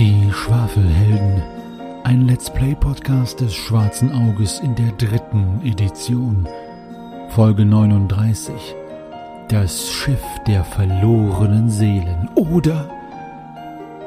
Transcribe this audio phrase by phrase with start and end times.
[0.00, 1.42] Die Schwafelhelden.
[2.04, 6.48] Ein Let's Play Podcast des Schwarzen Auges in der dritten Edition.
[7.28, 8.54] Folge 39.
[9.48, 12.88] Das Schiff der verlorenen Seelen oder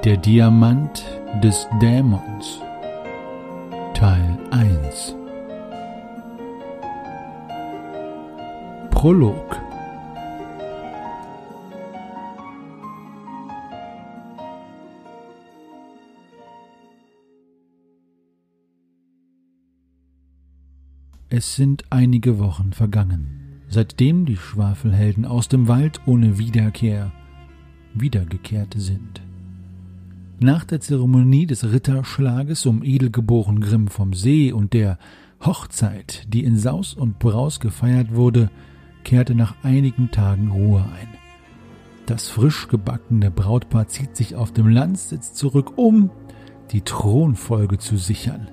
[0.03, 1.05] der Diamant
[1.43, 2.59] des Dämons.
[3.93, 5.15] Teil 1.
[8.89, 9.62] Prolog.
[21.35, 27.11] Es sind einige Wochen vergangen, seitdem die Schwafelhelden aus dem Wald ohne Wiederkehr
[27.95, 29.19] wiedergekehrt sind.
[30.39, 34.99] Nach der Zeremonie des Ritterschlages um Edelgeboren Grimm vom See und der
[35.43, 38.51] Hochzeit, die in Saus und Braus gefeiert wurde,
[39.03, 41.07] kehrte nach einigen Tagen Ruhe ein.
[42.05, 46.11] Das frisch gebackene Brautpaar zieht sich auf dem Landsitz zurück, um
[46.69, 48.49] die Thronfolge zu sichern.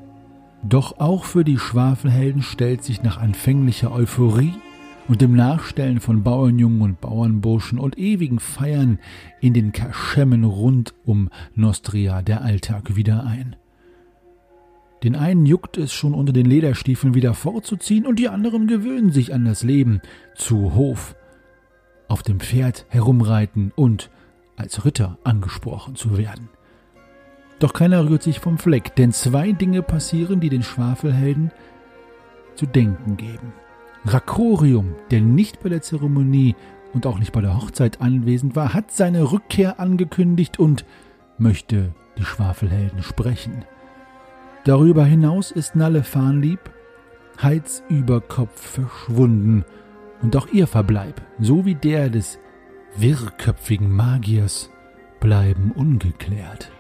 [0.62, 4.54] Doch auch für die Schwafelhelden stellt sich nach anfänglicher Euphorie
[5.08, 8.98] und dem Nachstellen von Bauernjungen und Bauernburschen und ewigen Feiern
[9.40, 13.56] in den Kaschemmen rund um Nostria der Alltag wieder ein.
[15.02, 19.32] Den einen juckt es schon unter den Lederstiefeln wieder vorzuziehen und die anderen gewöhnen sich
[19.32, 20.00] an das Leben
[20.34, 21.16] zu Hof,
[22.06, 24.10] auf dem Pferd herumreiten und
[24.56, 26.50] als Ritter angesprochen zu werden.
[27.60, 31.52] Doch keiner rührt sich vom Fleck, denn zwei Dinge passieren, die den Schwafelhelden
[32.56, 33.52] zu denken geben.
[34.04, 36.56] Rakorium, der nicht bei der Zeremonie
[36.94, 40.84] und auch nicht bei der Hochzeit anwesend war, hat seine Rückkehr angekündigt und
[41.38, 43.64] möchte die Schwafelhelden sprechen.
[44.64, 46.58] Darüber hinaus ist Nalle Fahnlieb
[47.42, 49.64] Hals über Kopf verschwunden
[50.20, 52.38] und auch ihr Verbleib, so wie der des
[52.96, 54.70] wirrköpfigen Magiers,
[55.20, 56.70] bleiben ungeklärt.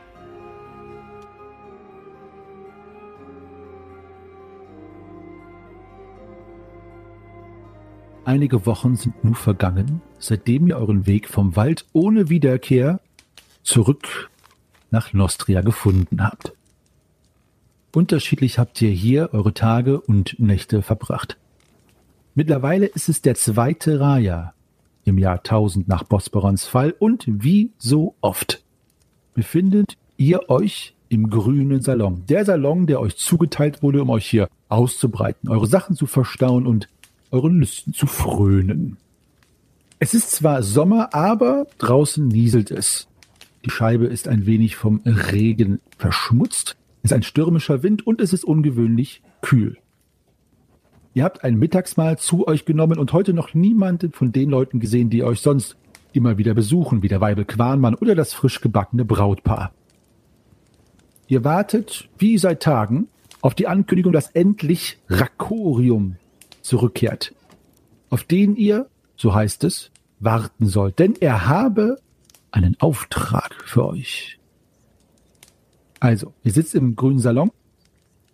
[8.24, 13.00] Einige Wochen sind nun vergangen, seitdem ihr euren Weg vom Wald ohne Wiederkehr
[13.62, 14.30] zurück
[14.90, 16.52] nach Nostria gefunden habt.
[17.94, 21.38] Unterschiedlich habt ihr hier eure Tage und Nächte verbracht.
[22.34, 24.52] Mittlerweile ist es der zweite Raja
[25.04, 28.62] im Jahr 1000 nach Bosporans Fall und wie so oft
[29.34, 32.24] befindet ihr euch im grünen Salon.
[32.28, 36.88] Der Salon, der euch zugeteilt wurde, um euch hier auszubreiten, eure Sachen zu verstauen und
[37.30, 38.96] euren Lüsten zu frönen.
[39.98, 43.08] Es ist zwar Sommer, aber draußen nieselt es.
[43.64, 46.76] Die Scheibe ist ein wenig vom Regen verschmutzt.
[47.02, 49.76] Es ist ein stürmischer Wind und es ist ungewöhnlich kühl.
[51.12, 55.10] Ihr habt ein Mittagsmahl zu euch genommen und heute noch niemanden von den Leuten gesehen,
[55.10, 55.76] die euch sonst
[56.12, 59.72] immer wieder besuchen, wie der Weibel Quanmann oder das frisch gebackene Brautpaar.
[61.26, 63.08] Ihr wartet, wie seit Tagen,
[63.40, 66.16] auf die Ankündigung, dass endlich Rakorium
[66.62, 67.34] zurückkehrt,
[68.10, 71.98] auf den ihr, so heißt es, warten sollt, denn er habe
[72.50, 74.38] einen Auftrag für euch.
[75.98, 77.50] Also, ihr sitzt im grünen Salon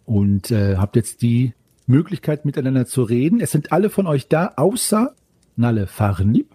[0.04, 1.54] und äh, habt jetzt die
[1.86, 3.41] Möglichkeit, miteinander zu reden.
[3.41, 5.15] Es sind alle von euch da, außer
[5.56, 6.54] Nalle Fahrenlieb,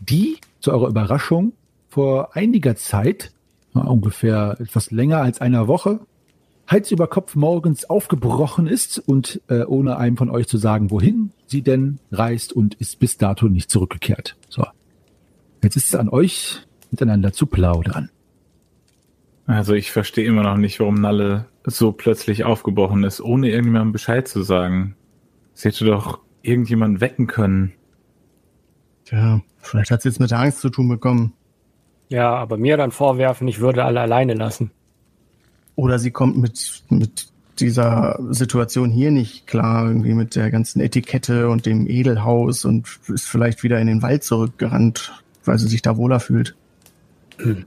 [0.00, 1.52] die zu eurer Überraschung
[1.88, 3.32] vor einiger Zeit,
[3.72, 6.00] ungefähr etwas länger als einer Woche,
[6.66, 11.32] Hals über Kopf morgens aufgebrochen ist und äh, ohne einem von euch zu sagen, wohin
[11.46, 14.36] sie denn reist und ist bis dato nicht zurückgekehrt.
[14.48, 14.64] So.
[15.62, 18.10] Jetzt ist es an euch, miteinander zu plaudern.
[19.46, 24.26] Also ich verstehe immer noch nicht, warum Nalle so plötzlich aufgebrochen ist, ohne irgendjemandem Bescheid
[24.26, 24.96] zu sagen.
[25.52, 27.72] Sie hätte doch irgendjemanden wecken können.
[29.04, 31.34] Tja, vielleicht hat sie jetzt mit der Angst zu tun bekommen.
[32.08, 34.70] Ja, aber mir dann vorwerfen, ich würde alle alleine lassen.
[35.76, 37.28] Oder sie kommt mit, mit
[37.58, 43.26] dieser Situation hier nicht klar, irgendwie mit der ganzen Etikette und dem Edelhaus und ist
[43.26, 45.12] vielleicht wieder in den Wald zurückgerannt,
[45.44, 46.56] weil sie sich da wohler fühlt.
[47.38, 47.64] Hm.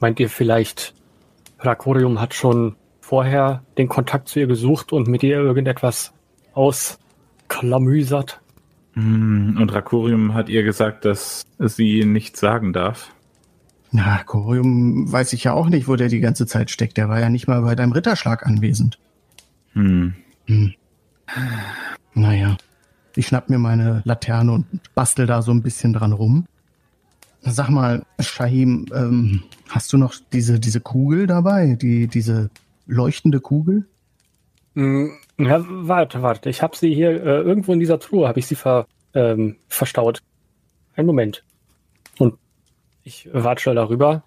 [0.00, 0.94] Meint ihr vielleicht,
[1.58, 6.12] Rakorium hat schon vorher den Kontakt zu ihr gesucht und mit ihr irgendetwas
[6.54, 8.40] ausklamüsert?
[8.94, 13.12] Hm, und Rakorium hat ihr gesagt, dass sie nichts sagen darf.
[13.92, 16.96] Na, Corium weiß ich ja auch nicht, wo der die ganze Zeit steckt.
[16.96, 18.98] Der war ja nicht mal bei deinem Ritterschlag anwesend.
[19.72, 20.14] Hm.
[20.46, 20.74] hm.
[22.14, 22.56] Naja,
[23.14, 26.46] ich schnapp mir meine Laterne und bastel da so ein bisschen dran rum.
[27.42, 31.76] Sag mal, Shahim, ähm, hast du noch diese, diese Kugel dabei?
[31.80, 32.50] Die, diese
[32.86, 33.86] leuchtende Kugel?
[34.74, 36.50] Hm, ja, warte, warte.
[36.50, 40.22] Ich habe sie hier äh, irgendwo in dieser Truhe, habe ich sie ver, ähm, verstaut.
[40.96, 41.44] Einen Moment.
[43.06, 44.24] Ich watschel darüber.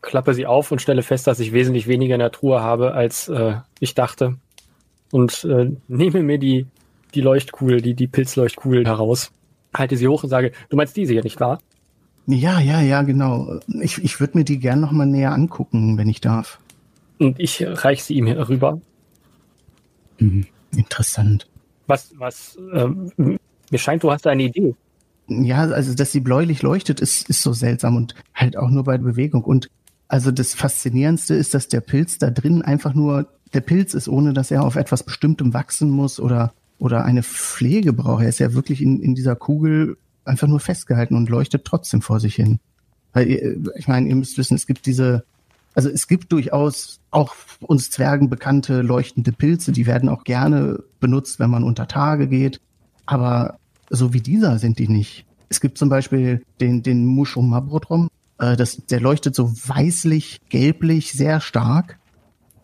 [0.00, 3.28] klappe sie auf und stelle fest, dass ich wesentlich weniger in der Truhe habe, als
[3.28, 4.36] äh, ich dachte.
[5.10, 6.66] Und äh, nehme mir die,
[7.14, 9.32] die Leuchtkugel, die, die Pilzleuchtkugel heraus,
[9.74, 11.60] halte sie hoch und sage, du meinst diese hier, nicht wahr?
[12.28, 13.58] Ja, ja, ja, genau.
[13.80, 16.60] Ich, ich würde mir die gern noch mal näher angucken, wenn ich darf.
[17.18, 18.80] Und ich reiche sie ihm rüber.
[20.20, 20.46] Mhm.
[20.76, 21.48] Interessant.
[21.88, 24.76] Was, was, ähm, mir scheint, du hast eine Idee.
[25.28, 28.98] Ja, also dass sie bläulich leuchtet, ist, ist so seltsam und halt auch nur bei
[28.98, 29.44] Bewegung.
[29.44, 29.68] Und
[30.08, 34.32] also das Faszinierendste ist, dass der Pilz da drin einfach nur der Pilz ist, ohne
[34.32, 38.22] dass er auf etwas Bestimmtem wachsen muss oder, oder eine Pflege braucht.
[38.22, 42.20] Er ist ja wirklich in, in dieser Kugel einfach nur festgehalten und leuchtet trotzdem vor
[42.20, 42.60] sich hin.
[43.12, 45.24] Weil, ich meine, ihr müsst wissen, es gibt diese,
[45.74, 51.38] also es gibt durchaus auch uns Zwergen bekannte leuchtende Pilze, die werden auch gerne benutzt,
[51.38, 52.60] wenn man unter Tage geht.
[53.04, 53.58] Aber
[53.92, 55.26] so wie dieser sind die nicht.
[55.48, 58.08] Es gibt zum Beispiel den, den Mushroom Mabrodrom.
[58.38, 58.56] Äh,
[58.90, 61.98] der leuchtet so weißlich, gelblich, sehr stark.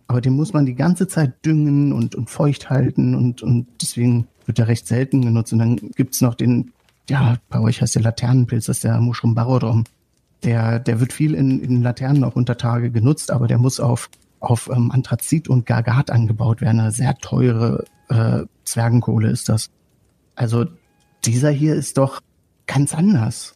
[0.06, 4.26] Aber den muss man die ganze Zeit düngen und, und feucht halten und, und deswegen
[4.46, 5.52] wird er recht selten genutzt.
[5.52, 6.72] Und dann gibt's noch den,
[7.10, 9.84] ja, bei euch heißt der Laternenpilz, das ist der Mushroom Barodrom.
[10.44, 14.08] Der, der wird viel in, in Laternen auch unter Tage genutzt, aber der muss auf,
[14.40, 16.80] auf ähm, Anthrazit und Gargat angebaut werden.
[16.80, 19.68] Eine sehr teure äh, Zwergenkohle ist das.
[20.36, 20.64] Also
[21.24, 22.20] dieser hier ist doch
[22.66, 23.54] ganz anders.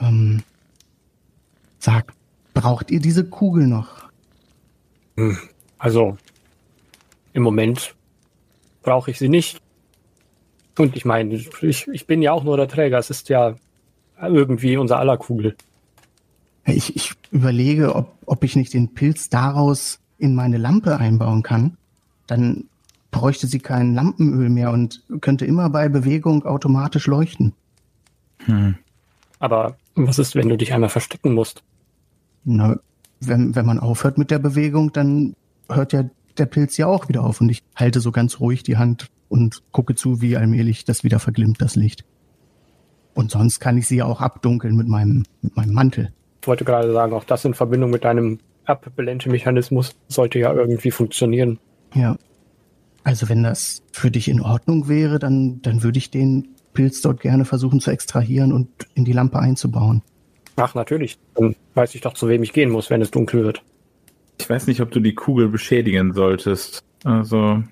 [0.00, 0.42] Ähm,
[1.78, 2.12] sag,
[2.54, 4.08] braucht ihr diese Kugel noch?
[5.16, 5.38] Hm,
[5.78, 6.16] also,
[7.32, 7.94] im Moment
[8.82, 9.60] brauche ich sie nicht.
[10.78, 12.98] Und ich meine, ich, ich bin ja auch nur der Träger.
[12.98, 13.56] Es ist ja
[14.20, 15.56] irgendwie unser aller Kugel.
[16.64, 21.76] Ich, ich überlege, ob, ob ich nicht den Pilz daraus in meine Lampe einbauen kann.
[22.26, 22.64] Dann
[23.10, 27.54] bräuchte sie kein Lampenöl mehr und könnte immer bei Bewegung automatisch leuchten.
[28.44, 28.76] Hm.
[29.38, 31.62] Aber was ist, wenn du dich einmal verstecken musst?
[32.44, 32.78] Na,
[33.20, 35.34] wenn, wenn man aufhört mit der Bewegung, dann
[35.68, 36.04] hört ja
[36.36, 39.62] der Pilz ja auch wieder auf und ich halte so ganz ruhig die Hand und
[39.72, 42.04] gucke zu, wie allmählich das wieder verglimmt, das Licht.
[43.14, 46.12] Und sonst kann ich sie ja auch abdunkeln mit meinem, mit meinem Mantel.
[46.40, 51.58] Ich wollte gerade sagen, auch das in Verbindung mit deinem Abbelente-Mechanismus sollte ja irgendwie funktionieren.
[51.94, 52.16] Ja,
[53.08, 57.20] also wenn das für dich in Ordnung wäre, dann, dann würde ich den Pilz dort
[57.20, 60.02] gerne versuchen zu extrahieren und in die Lampe einzubauen.
[60.56, 61.18] Ach, natürlich.
[61.34, 63.62] Dann weiß ich doch, zu wem ich gehen muss, wenn es dunkel wird.
[64.38, 66.84] Ich weiß nicht, ob du die Kugel beschädigen solltest.
[67.02, 67.62] Also,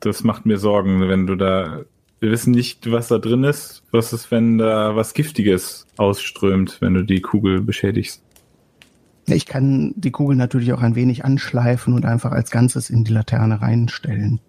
[0.00, 1.82] das macht mir Sorgen, wenn du da.
[2.18, 3.84] Wir wissen nicht, was da drin ist.
[3.92, 8.24] Was ist, wenn da was Giftiges ausströmt, wenn du die Kugel beschädigst?
[9.26, 13.12] Ich kann die Kugel natürlich auch ein wenig anschleifen und einfach als Ganzes in die
[13.12, 14.40] Laterne reinstellen.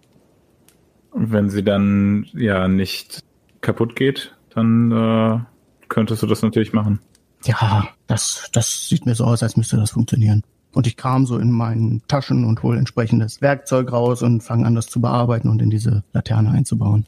[1.13, 3.23] Wenn sie dann ja nicht
[3.61, 5.39] kaputt geht, dann äh,
[5.87, 6.99] könntest du das natürlich machen.
[7.45, 10.43] Ja, das, das sieht mir so aus, als müsste das funktionieren.
[10.73, 14.75] Und ich kram so in meinen Taschen und hole entsprechendes Werkzeug raus und fange an,
[14.75, 17.05] das zu bearbeiten und in diese Laterne einzubauen.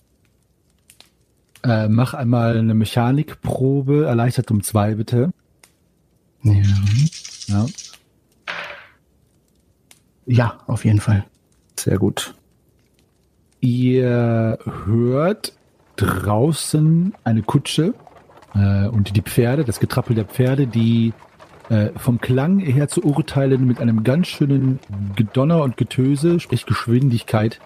[1.63, 5.31] Äh, mach einmal eine Mechanikprobe, erleichtert um zwei, bitte.
[6.43, 6.53] Ja.
[7.47, 7.65] Ja.
[10.25, 11.25] Ja, auf jeden Fall.
[11.77, 12.33] Sehr gut.
[13.61, 15.53] Ihr hört
[15.95, 17.93] draußen eine Kutsche
[18.55, 21.13] äh, und die Pferde, das Getrappel der Pferde, die
[21.69, 24.79] äh, vom Klang her zu urteilen mit einem ganz schönen
[25.15, 27.59] Gedonner und Getöse, sprich Geschwindigkeit,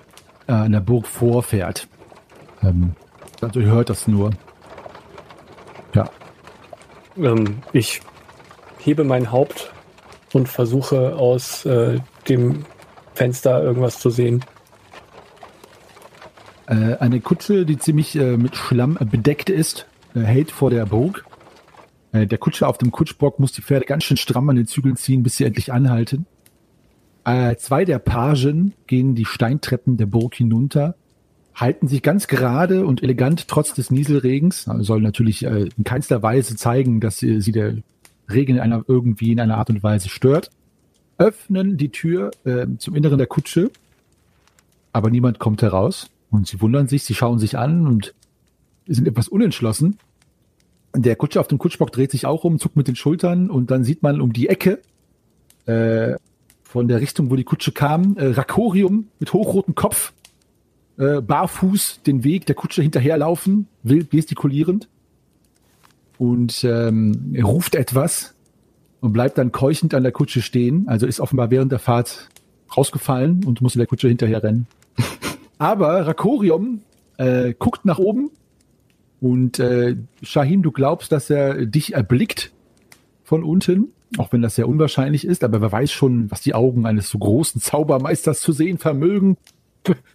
[0.48, 1.88] äh, an der Burg vorfährt.
[2.62, 2.92] Ähm,
[3.42, 4.32] also ihr hört das nur.
[5.94, 6.10] Ja.
[7.18, 8.02] Ähm, ich
[8.80, 9.72] hebe mein Haupt
[10.34, 12.66] und versuche aus äh, dem
[13.14, 14.44] Fenster irgendwas zu sehen.
[16.76, 21.26] Äh, eine Kutsche, die ziemlich äh, mit Schlamm bedeckt ist, äh, hält vor der Burg.
[22.12, 24.98] Äh, der Kutscher auf dem Kutschbock muss die Pferde ganz schön stramm an den Zügeln
[24.98, 26.26] ziehen, bis sie endlich anhalten.
[27.58, 30.94] Zwei der Pagen gehen die Steintreppen der Burg hinunter,
[31.56, 36.56] halten sich ganz gerade und elegant trotz des Nieselregens, also soll natürlich in keinster Weise
[36.56, 37.78] zeigen, dass sie, sie der
[38.30, 40.52] Regen in einer, irgendwie in einer Art und Weise stört,
[41.18, 43.72] öffnen die Tür äh, zum Inneren der Kutsche,
[44.94, 48.14] aber niemand kommt heraus und sie wundern sich, sie schauen sich an und
[48.88, 49.98] sind etwas unentschlossen.
[50.96, 53.84] Der Kutscher auf dem Kutschbock dreht sich auch um, zuckt mit den Schultern und dann
[53.84, 54.82] sieht man um die Ecke
[55.66, 56.16] äh,
[56.64, 60.14] von der Richtung, wo die Kutsche kam, äh, Rakorium mit hochrotem Kopf,
[60.98, 64.88] äh, barfuß den Weg der Kutsche hinterherlaufen, wild gestikulierend
[66.18, 68.36] und ähm, er ruft etwas
[69.02, 70.88] und bleibt dann keuchend an der Kutsche stehen.
[70.88, 72.30] Also ist offenbar während der Fahrt
[72.76, 74.68] rausgefallen und muss in der Kutsche hinterher rennen.
[75.58, 76.82] Aber Rakorium
[77.18, 78.32] äh, guckt nach oben
[79.22, 82.52] und äh, Shahim, du glaubst, dass er dich erblickt
[83.24, 86.86] von unten auch wenn das sehr unwahrscheinlich ist, aber wer weiß schon, was die Augen
[86.86, 89.38] eines so großen Zaubermeisters zu sehen vermögen.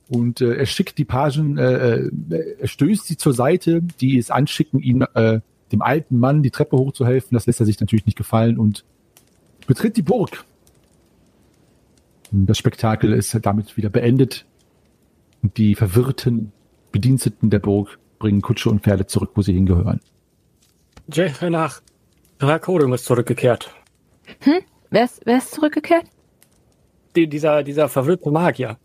[0.09, 2.11] Und äh, er schickt die Pagen, äh, äh,
[2.59, 6.77] er stößt sie zur Seite, die es anschicken, ihn äh, dem alten Mann die Treppe
[6.77, 7.35] hochzuhelfen.
[7.35, 8.85] Das lässt er sich natürlich nicht gefallen und
[9.67, 10.45] betritt die Burg.
[12.33, 14.45] Und das Spektakel ist damit wieder beendet.
[15.43, 16.53] Die verwirrten
[16.93, 20.01] Bediensteten der Burg bringen Kutsche und Pferde zurück, wo sie hingehören.
[21.09, 21.81] Jay, nach.
[22.39, 23.75] Drakorium ist zurückgekehrt.
[24.41, 24.61] Hm?
[24.91, 26.07] Wer ist, wer ist zurückgekehrt?
[27.17, 28.79] Die, dieser, dieser verwirrte Magier.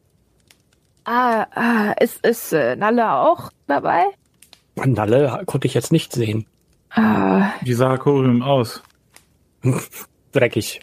[1.03, 4.05] Ah, ah ist, ist äh, Nalle auch dabei?
[4.75, 6.47] Nalle konnte ich jetzt nicht sehen.
[6.89, 8.81] Ah, Wie sah Aquarium aus?
[10.31, 10.81] Dreckig.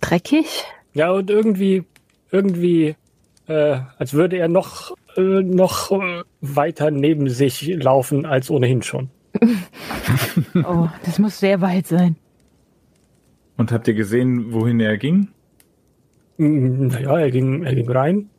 [0.00, 0.64] dreckig?
[0.92, 1.84] Ja, und irgendwie,
[2.30, 2.96] irgendwie,
[3.46, 5.90] äh, als würde er noch, äh, noch
[6.40, 9.10] weiter neben sich laufen als ohnehin schon.
[10.64, 12.16] Oh, das muss sehr weit sein.
[13.56, 15.28] Und habt ihr gesehen, wohin er ging?
[16.38, 18.30] Mm, Naja, er ging, er ging rein.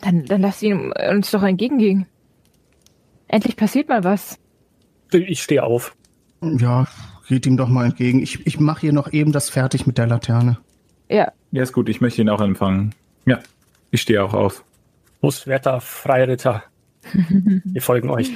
[0.00, 2.06] Dann, dann lass ihn uns doch entgegengehen.
[3.28, 4.38] Endlich passiert mal was.
[5.12, 5.94] Ich stehe auf.
[6.42, 6.86] Ja,
[7.28, 8.20] geht ihm doch mal entgegen.
[8.22, 10.58] Ich, ich mache hier noch eben das fertig mit der Laterne.
[11.08, 12.94] Ja, Ja, ist gut, ich möchte ihn auch empfangen.
[13.26, 13.38] Ja,
[13.96, 14.62] ich stehe auch auf.
[15.22, 16.62] Buswerter, Freiritter.
[17.64, 18.30] Wir folgen euch.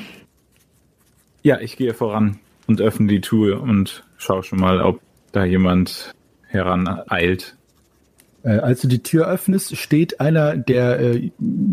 [1.42, 5.00] Ja, ich gehe voran und öffne die Tür und schaue schon mal, ob
[5.32, 6.14] da jemand
[6.46, 7.56] heraneilt.
[8.42, 11.30] Äh, als du die Tür öffnest, steht einer der äh,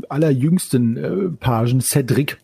[0.10, 2.39] allerjüngsten äh, Pagen, Cedric.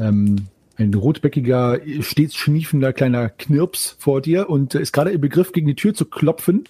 [0.00, 0.48] Ähm,
[0.78, 5.68] ein rotbäckiger, stets schniefender kleiner Knirps vor dir und äh, ist gerade im Begriff, gegen
[5.68, 6.64] die Tür zu klopfen.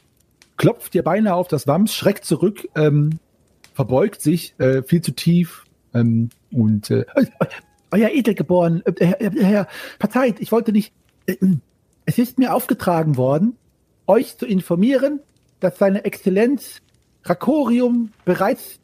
[0.58, 3.18] Klopft dir beinahe auf das Wams, schreckt zurück, ähm,
[3.74, 5.64] verbeugt sich äh, viel zu tief
[5.94, 7.04] ähm, und äh,
[7.90, 10.92] euer Edelgeboren, äh, Herr, Herr, Herr, verzeiht, ich wollte nicht.
[11.26, 11.36] Äh,
[12.04, 13.56] es ist mir aufgetragen worden,
[14.08, 15.20] euch zu informieren,
[15.60, 16.82] dass seine Exzellenz
[17.24, 18.80] Rakorium bereits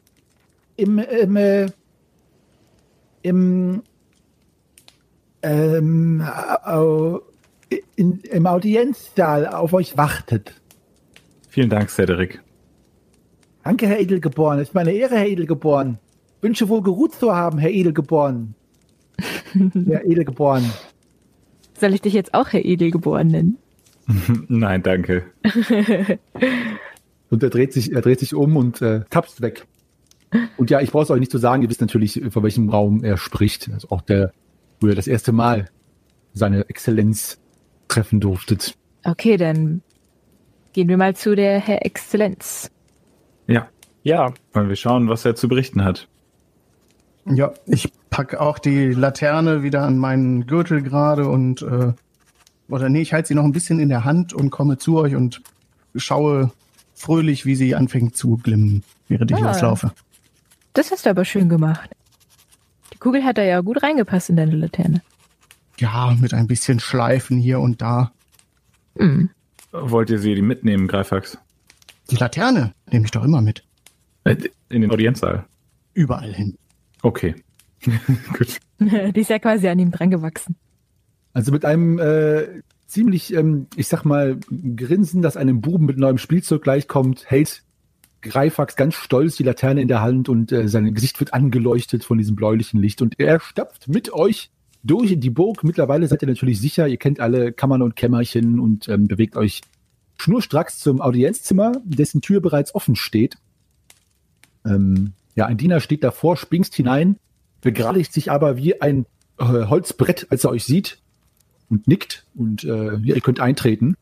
[0.77, 1.65] im, im, äh,
[3.21, 3.83] im,
[5.41, 6.23] ähm,
[7.97, 10.53] in, im Audienzsaal auf euch wartet.
[11.49, 12.41] Vielen Dank, Cedric.
[13.63, 14.59] Danke, Herr Edelgeboren.
[14.59, 15.99] Es ist meine Ehre, Herr Edelgeboren.
[16.41, 18.55] Wünsche wohl geruht zu haben, Herr Edelgeboren.
[19.87, 20.63] Herr Edelgeboren.
[21.77, 23.57] soll ich dich jetzt auch Herr Edelgeboren nennen?
[24.47, 25.25] Nein, danke.
[27.29, 29.67] Und er dreht sich, er dreht sich um und äh, tapst weg.
[30.57, 33.03] Und ja, ich brauche es euch nicht zu sagen, ihr wisst natürlich, von welchem Raum
[33.03, 33.69] er spricht.
[33.71, 34.31] Also auch der,
[34.79, 35.69] wo ihr das erste Mal
[36.33, 37.39] seine Exzellenz
[37.87, 38.73] treffen durftet.
[39.03, 39.81] Okay, dann
[40.73, 42.71] gehen wir mal zu der Herr Exzellenz.
[43.49, 43.67] Ja,
[44.03, 46.07] Ja, wollen wir schauen, was er zu berichten hat.
[47.25, 51.93] Ja, ich pack auch die Laterne wieder an meinen Gürtel gerade und äh,
[52.69, 55.15] oder nee, ich halte sie noch ein bisschen in der Hand und komme zu euch
[55.15, 55.41] und
[55.95, 56.51] schaue
[56.95, 59.47] fröhlich, wie sie anfängt zu glimmen, während ich Ah.
[59.51, 59.91] loslaufe.
[60.73, 61.89] Das hast du aber schön gemacht.
[62.93, 65.01] Die Kugel hat da ja gut reingepasst in deine Laterne.
[65.77, 68.11] Ja, mit ein bisschen Schleifen hier und da.
[68.97, 69.29] Hm.
[69.71, 71.37] Wollt ihr sie mitnehmen, Greifax?
[72.09, 73.63] Die Laterne nehme ich doch immer mit.
[74.23, 74.35] Äh,
[74.69, 75.45] In den Audienzsaal.
[75.93, 76.57] Überall hin.
[77.01, 77.35] Okay.
[78.37, 78.59] Gut.
[78.79, 80.55] Die ist ja quasi an ihm dran gewachsen.
[81.33, 84.37] Also mit einem äh, ziemlich, ähm, ich sag mal,
[84.75, 87.63] Grinsen, das einem Buben mit neuem Spielzeug gleichkommt, hält
[88.21, 92.17] Greifax ganz stolz die Laterne in der Hand und äh, sein Gesicht wird angeleuchtet von
[92.17, 94.49] diesem bläulichen Licht und er stapft mit euch
[94.83, 95.63] durch in die Burg.
[95.63, 99.61] Mittlerweile seid ihr natürlich sicher, ihr kennt alle Kammern und Kämmerchen und ähm, bewegt euch
[100.19, 103.37] schnurstracks zum Audienzzimmer, dessen Tür bereits offen steht.
[104.65, 107.17] Ähm, ja, ein Diener steht davor, springst hinein,
[107.61, 109.05] begradigt sich aber wie ein
[109.37, 110.99] äh, Holzbrett, als er euch sieht
[111.69, 113.95] und nickt und äh, ja, ihr könnt eintreten.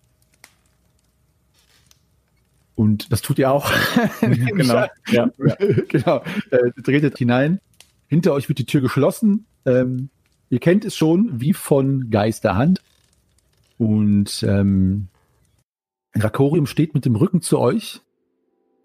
[2.75, 3.71] Und das tut ihr auch.
[4.21, 4.85] genau.
[5.09, 5.29] Ja.
[5.89, 6.23] genau.
[6.51, 7.59] Äh, tretet hinein.
[8.07, 9.45] Hinter euch wird die Tür geschlossen.
[9.65, 10.09] Ähm,
[10.49, 12.81] ihr kennt es schon wie von Geisterhand.
[13.77, 15.07] Und ähm,
[16.21, 18.01] Rakorium steht mit dem Rücken zu euch.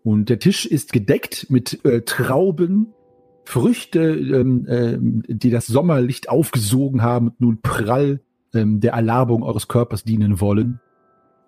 [0.05, 2.93] Und der Tisch ist gedeckt mit äh, Trauben,
[3.45, 8.21] Früchte, ähm, ähm, die das Sommerlicht aufgesogen haben und nun prall
[8.55, 10.81] ähm, der Erlabung eures Körpers dienen wollen.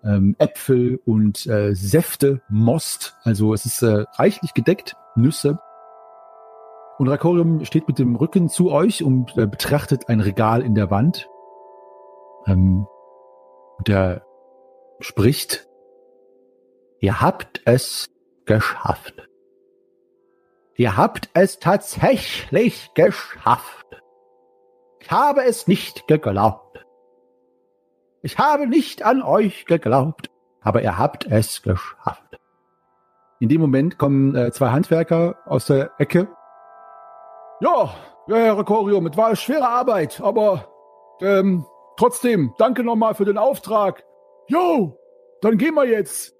[0.03, 5.59] Ähm, Äpfel und äh, Säfte, Most, also es ist äh, reichlich gedeckt, Nüsse.
[6.97, 10.91] Und Rakorium steht mit dem Rücken zu euch und äh, betrachtet ein Regal in der
[10.91, 11.27] Wand.
[12.45, 12.85] Ähm,
[13.85, 14.23] der
[14.99, 15.64] spricht,
[17.05, 18.09] ihr habt es
[18.45, 19.29] geschafft.
[20.75, 24.01] Ihr habt es tatsächlich geschafft.
[24.99, 26.83] Ich habe es nicht geglaubt.
[28.23, 30.31] Ich habe nicht an euch geglaubt.
[30.61, 32.39] aber ihr habt es geschafft.
[33.39, 36.27] In dem Moment kommen äh, zwei Handwerker aus der Ecke.
[37.59, 37.93] Ja,
[38.27, 40.67] ja, Herr Rekorium, es war schwere Arbeit, aber
[41.21, 44.03] ähm, trotzdem, danke nochmal für den Auftrag.
[44.47, 44.97] Jo,
[45.41, 46.34] dann gehen wir jetzt.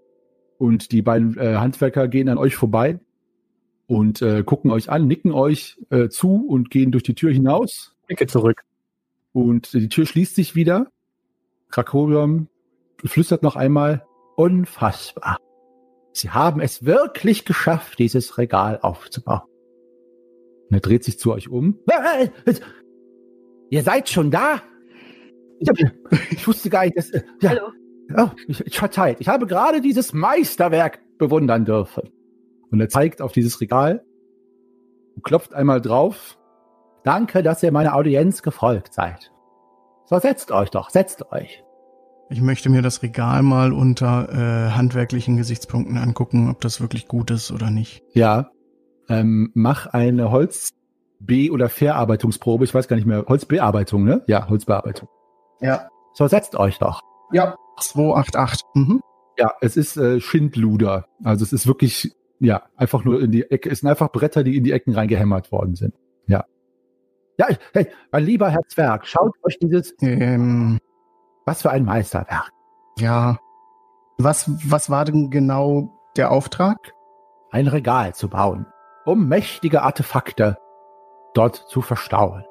[0.58, 3.00] Und die beiden äh, Handwerker gehen an euch vorbei
[3.88, 7.96] und äh, gucken euch an, nicken euch äh, zu und gehen durch die Tür hinaus.
[8.08, 8.62] Ecke zurück.
[9.34, 10.88] Und die Tür schließt sich wieder.
[11.70, 12.48] Krakorium
[13.04, 14.06] flüstert noch einmal,
[14.38, 15.38] unfassbar.
[16.14, 19.42] Sie haben es wirklich geschafft, dieses Regal aufzubauen.
[20.70, 21.78] Und er dreht sich zu euch um.
[23.70, 24.62] Ihr seid schon da?
[25.60, 25.78] Ich, hab,
[26.32, 27.10] ich wusste gar nicht, dass...
[27.10, 27.72] äh, Ja, Hallo.
[28.18, 29.18] Oh, ich, ich verzeiht.
[29.20, 32.10] Ich habe gerade dieses Meisterwerk bewundern dürfen.
[32.72, 34.04] Und er zeigt auf dieses Regal
[35.16, 36.38] und klopft einmal drauf.
[37.04, 39.32] Danke, dass ihr meiner Audienz gefolgt seid.
[40.06, 41.64] So, setzt euch doch, setzt euch.
[42.30, 47.30] Ich möchte mir das Regal mal unter äh, handwerklichen Gesichtspunkten angucken, ob das wirklich gut
[47.30, 48.04] ist oder nicht.
[48.14, 48.50] Ja,
[49.08, 52.64] ähm, mach eine Holz-B- oder Verarbeitungsprobe.
[52.64, 53.26] Ich weiß gar nicht mehr.
[53.28, 54.24] Holzbearbeitung, ne?
[54.28, 55.08] Ja, Holzbearbeitung.
[55.62, 55.88] Ja.
[56.14, 57.02] So, setzt euch doch.
[57.32, 57.56] Ja.
[57.80, 58.64] 288.
[58.74, 59.02] Mhm.
[59.38, 61.06] Ja, es ist äh, Schindluder.
[61.24, 63.70] Also es ist wirklich, ja, einfach nur in die Ecke.
[63.70, 65.94] Es sind einfach Bretter, die in die Ecken reingehämmert worden sind.
[66.28, 66.46] Ja.
[67.38, 70.80] Ja, hey, mein lieber Herr Zwerg, schaut euch dieses, Ähm,
[71.46, 72.50] was für ein Meisterwerk.
[72.98, 73.38] ja.
[74.18, 76.94] Was, was war denn genau der Auftrag?
[77.52, 78.66] Ein Regal zu bauen,
[79.06, 80.58] um mächtige Artefakte
[81.34, 82.46] dort zu verstauen.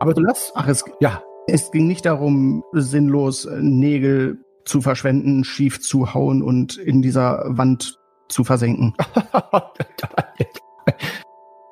[0.00, 5.44] Aber du lass, Ach, es, ja, es ging nicht darum, sinnlos äh, Nägel zu verschwenden,
[5.44, 8.94] schief zu hauen und in dieser Wand zu versenken.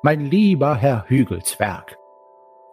[0.03, 1.95] mein lieber Herr Hügelzwerg,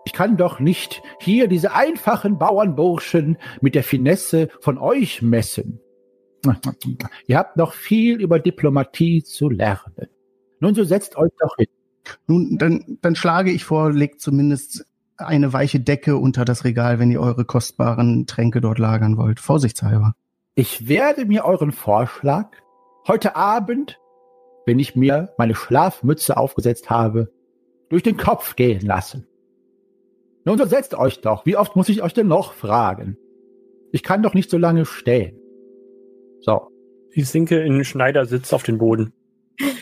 [0.07, 5.81] ich kann doch nicht hier diese einfachen Bauernburschen mit der Finesse von euch messen.
[7.27, 10.09] Ihr habt noch viel über Diplomatie zu lernen.
[10.61, 11.69] Nun, so setzt euch doch hin.
[12.27, 17.11] Nun, dann, dann schlage ich vor, legt zumindest eine weiche Decke unter das Regal, wenn
[17.11, 19.41] ihr eure kostbaren Tränke dort lagern wollt.
[19.41, 20.15] Vorsichtshalber.
[20.55, 22.51] Ich werde mir euren Vorschlag
[23.07, 23.99] heute Abend,
[24.67, 27.33] wenn ich mir meine Schlafmütze aufgesetzt habe,
[27.89, 29.27] durch den Kopf gehen lassen.
[30.45, 31.47] Nun, so setzt euch doch.
[31.47, 33.17] Wie oft muss ich euch denn noch fragen?
[33.93, 35.39] Ich kann doch nicht so lange stehen.
[36.41, 36.69] So,
[37.13, 39.13] Ich sinke in den Schneidersitz auf den Boden.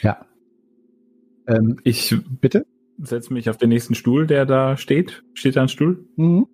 [0.03, 0.25] ja.
[1.47, 2.67] Ähm, Ich bitte?
[3.03, 5.23] Setze mich auf den nächsten Stuhl, der da steht.
[5.35, 6.05] Steht da ein Stuhl?
[6.17, 6.47] Mhm.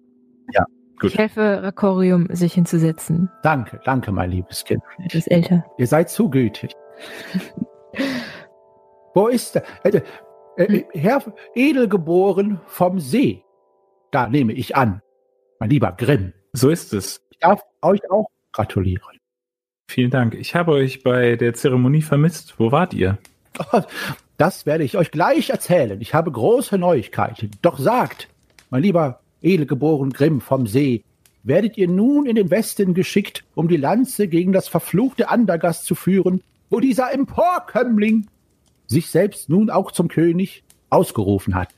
[1.00, 1.12] Gut.
[1.12, 3.30] Ich helfe Rakorium, sich hinzusetzen.
[3.42, 4.82] Danke, danke, mein liebes Kind.
[5.04, 5.64] Etwas älter.
[5.78, 6.72] Ihr seid zu gütig.
[9.14, 9.64] Wo ist der?
[9.84, 10.00] Äh,
[10.56, 11.22] äh, Herr
[11.54, 13.44] Edelgeboren vom See.
[14.10, 15.00] Da nehme ich an.
[15.60, 16.32] Mein lieber Grimm.
[16.52, 17.20] So ist es.
[17.30, 19.18] Ich darf euch auch gratulieren.
[19.88, 20.34] Vielen Dank.
[20.34, 22.58] Ich habe euch bei der Zeremonie vermisst.
[22.58, 23.18] Wo wart ihr?
[24.38, 26.00] Das werde ich euch gleich erzählen.
[26.00, 27.50] Ich habe große Neuigkeiten.
[27.60, 28.28] Doch sagt,
[28.70, 31.02] mein lieber edelgeboren Grimm vom See,
[31.42, 35.96] werdet ihr nun in den Westen geschickt, um die Lanze gegen das verfluchte Andergast zu
[35.96, 38.28] führen, wo dieser Emporkömmling
[38.86, 41.70] sich selbst nun auch zum König ausgerufen hat.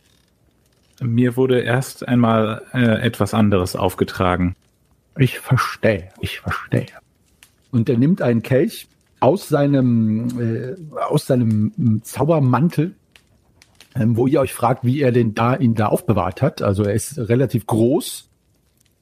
[1.00, 4.54] Mir wurde erst einmal äh, etwas anderes aufgetragen.
[5.18, 6.86] Ich verstehe, ich verstehe.
[7.70, 8.86] Und er nimmt einen Kelch
[9.20, 12.94] aus seinem, äh, aus seinem Zaubermantel,
[13.94, 16.62] ähm, wo ihr euch fragt, wie er den da, ihn da aufbewahrt hat.
[16.62, 18.30] Also er ist relativ groß,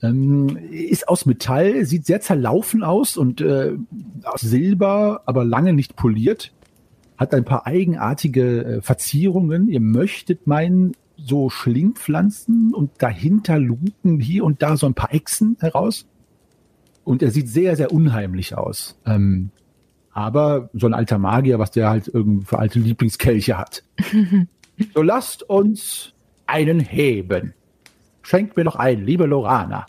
[0.03, 3.73] ähm, ist aus Metall, sieht sehr zerlaufen aus und äh,
[4.25, 6.53] aus Silber, aber lange nicht poliert.
[7.17, 9.69] Hat ein paar eigenartige äh, Verzierungen.
[9.69, 15.57] Ihr möchtet meinen, so Schlingpflanzen und dahinter lupen hier und da so ein paar Echsen
[15.59, 16.07] heraus.
[17.03, 19.01] Und er sieht sehr, sehr unheimlich aus.
[19.05, 19.51] Ähm,
[20.19, 23.85] aber so ein alter Magier, was der halt irgendwie für alte Lieblingskelche hat.
[24.95, 26.13] so lasst uns
[26.47, 27.55] einen heben.
[28.23, 29.87] Schenkt mir doch ein, liebe Lorana.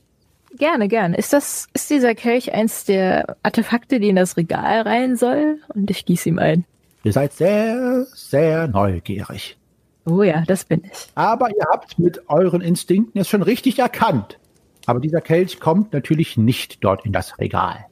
[0.55, 1.17] Gerne, gerne.
[1.17, 5.61] Ist das, ist dieser Kelch eins der Artefakte, die in das Regal rein soll?
[5.69, 6.63] Und ich gieße ihm ein.
[7.03, 9.57] Ihr seid sehr, sehr neugierig.
[10.05, 11.07] Oh ja, das bin ich.
[11.15, 14.37] Aber ihr habt mit euren Instinkten es schon richtig erkannt.
[14.85, 17.85] Aber dieser Kelch kommt natürlich nicht dort in das Regal.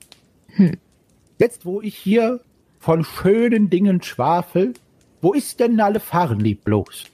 [0.49, 0.77] Hm.
[1.37, 2.39] Jetzt, wo ich hier
[2.79, 4.73] von schönen Dingen schwafel,
[5.21, 7.05] wo ist denn Nalle Farnlieb bloß?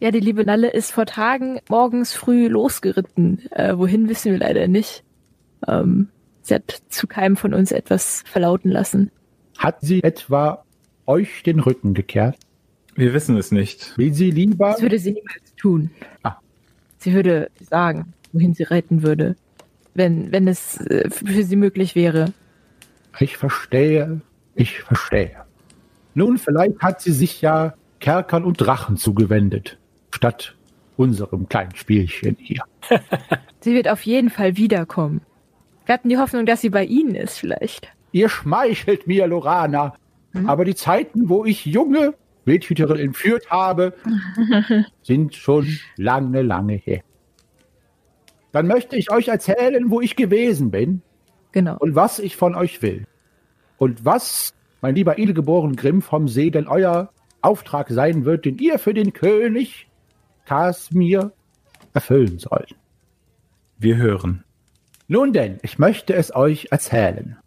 [0.00, 3.50] Ja, die liebe Nalle ist vor Tagen morgens früh losgeritten.
[3.50, 5.02] Äh, wohin wissen wir leider nicht.
[5.66, 6.08] Ähm,
[6.42, 9.10] sie hat zu keinem von uns etwas verlauten lassen.
[9.56, 10.64] Hat sie etwa
[11.06, 12.36] euch den Rücken gekehrt?
[12.94, 13.96] Wir wissen es nicht.
[13.96, 14.72] Will sie lieber?
[14.72, 15.90] Das würde sie niemals tun.
[16.22, 16.36] Ah.
[16.98, 19.36] Sie würde sagen, wohin sie reiten würde,
[19.94, 22.32] wenn, wenn es äh, für sie möglich wäre.
[23.20, 24.20] Ich verstehe,
[24.54, 25.36] ich verstehe.
[26.14, 29.78] Nun, vielleicht hat sie sich ja Kerkern und Drachen zugewendet,
[30.10, 30.56] statt
[30.96, 32.62] unserem kleinen Spielchen hier.
[33.60, 35.20] Sie wird auf jeden Fall wiederkommen.
[35.86, 37.88] Wir hatten die Hoffnung, dass sie bei Ihnen ist, vielleicht.
[38.12, 39.94] Ihr schmeichelt mir, Lorana.
[40.46, 43.94] Aber die Zeiten, wo ich junge Wildhüterin entführt habe,
[45.02, 47.00] sind schon lange, lange her.
[48.52, 51.02] Dann möchte ich euch erzählen, wo ich gewesen bin
[51.52, 51.76] Genau.
[51.78, 53.06] und was ich von euch will.
[53.78, 58.78] Und was, mein lieber Edelgeboren Grimm vom See, denn euer Auftrag sein wird, den ihr
[58.78, 59.88] für den König
[60.44, 61.32] Kasmir
[61.94, 62.74] erfüllen sollt.
[63.78, 64.44] Wir hören.
[65.06, 67.38] Nun denn, ich möchte es euch erzählen.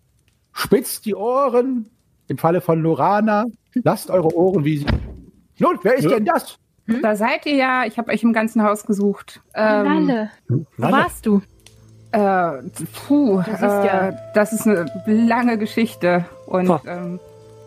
[0.53, 1.89] Spitzt die Ohren,
[2.27, 4.85] im Falle von Lorana, lasst eure Ohren wie sie.
[5.59, 6.11] Nun, wer ist Ja.
[6.11, 6.57] denn das?
[7.01, 7.85] Da seid ihr ja.
[7.85, 9.41] Ich habe euch im ganzen Haus gesucht.
[9.53, 10.93] Ähm, Lalle, wo Lalle.
[10.93, 11.41] warst du?
[12.11, 12.51] Äh,
[13.07, 16.25] puh, siehst äh, ja- das ist eine lange Geschichte.
[16.45, 17.19] Und ähm,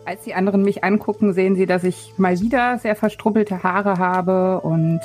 [0.05, 4.61] als die anderen mich angucken, sehen sie, dass ich mal wieder sehr verstrubbelte Haare habe
[4.61, 5.01] und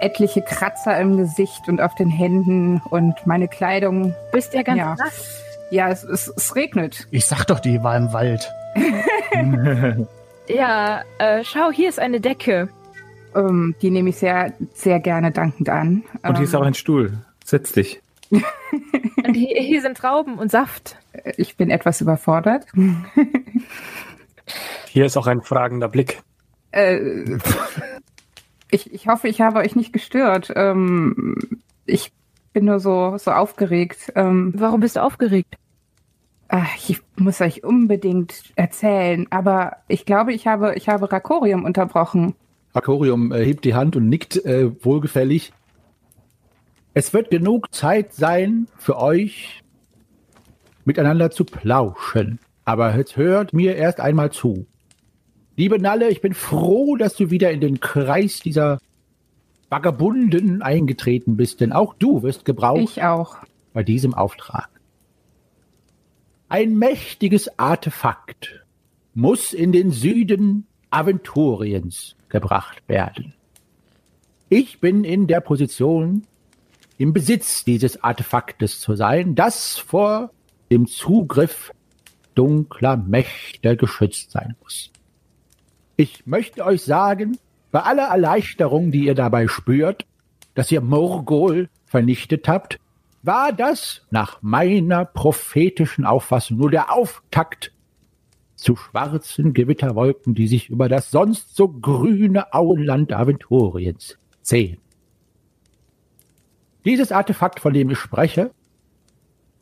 [0.00, 4.14] etliche Kratzer im Gesicht und auf den Händen und meine Kleidung.
[4.32, 4.94] Bist ja ganz Ja.
[4.98, 5.40] nass.
[5.70, 7.06] Ja, es, es, es regnet.
[7.10, 8.50] Ich sag doch, die war im Wald.
[10.46, 12.68] Ja, äh, schau, hier ist eine Decke.
[13.34, 16.04] Ähm, die nehme ich sehr, sehr gerne dankend an.
[16.22, 17.14] Und hier ist Ähm, auch ein Stuhl.
[17.44, 18.02] Setz dich.
[19.24, 20.96] Und hier, hier sind Trauben und Saft.
[21.36, 22.66] ich bin etwas überfordert.
[24.88, 26.22] Hier ist auch ein fragender Blick.
[26.72, 27.38] Äh,
[28.70, 30.52] ich, ich hoffe, ich habe euch nicht gestört.
[30.54, 31.36] Ähm,
[31.86, 32.12] ich
[32.52, 34.12] bin nur so, so aufgeregt.
[34.14, 35.56] Ähm, Warum bist du aufgeregt?
[36.48, 42.34] ach, ich muss euch unbedingt erzählen, aber ich glaube, ich habe, ich habe Rakorium unterbrochen.
[42.72, 45.52] Akorium äh, hebt die Hand und nickt äh, wohlgefällig.
[46.96, 49.62] Es wird genug Zeit sein für euch,
[50.84, 52.38] miteinander zu plauschen.
[52.64, 54.66] Aber jetzt hört mir erst einmal zu.
[55.56, 58.78] Liebe Nalle, ich bin froh, dass du wieder in den Kreis dieser
[59.70, 63.38] Vagabunden eingetreten bist, denn auch du wirst gebraucht Ich auch.
[63.72, 64.68] bei diesem Auftrag.
[66.48, 68.64] Ein mächtiges Artefakt
[69.14, 73.34] muss in den Süden Aventuriens gebracht werden.
[74.48, 76.24] Ich bin in der Position,
[76.98, 80.30] im Besitz dieses Artefaktes zu sein, das vor
[80.70, 81.72] dem Zugriff
[82.34, 84.90] dunkler Mächte geschützt sein muss.
[85.96, 87.38] Ich möchte euch sagen,
[87.70, 90.06] bei aller Erleichterung, die ihr dabei spürt,
[90.54, 92.78] dass ihr Morgol vernichtet habt,
[93.22, 97.72] war das nach meiner prophetischen Auffassung nur der Auftakt
[98.54, 104.78] zu schwarzen Gewitterwolken, die sich über das sonst so grüne Auenland Aventuriens sehen.
[106.84, 108.50] Dieses Artefakt, von dem ich spreche,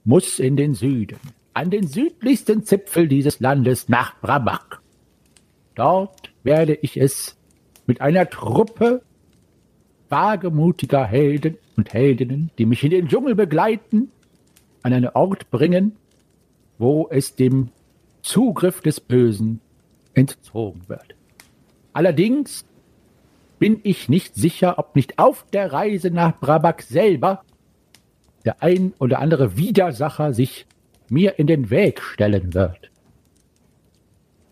[0.04, 1.18] muss in den Süden,
[1.54, 4.80] an den südlichsten Zipfel dieses Landes nach Brabak.
[5.74, 7.36] Dort werde ich es
[7.86, 9.02] mit einer Truppe
[10.08, 14.10] wagemutiger Helden und Heldinnen, die mich in den Dschungel begleiten,
[14.82, 15.96] an einen Ort bringen,
[16.78, 17.70] wo es dem
[18.22, 19.60] Zugriff des Bösen
[20.14, 21.14] entzogen wird.
[21.92, 22.64] Allerdings
[23.62, 27.44] bin ich nicht sicher, ob nicht auf der Reise nach Brabak selber
[28.44, 30.66] der ein oder andere Widersacher sich
[31.08, 32.90] mir in den Weg stellen wird.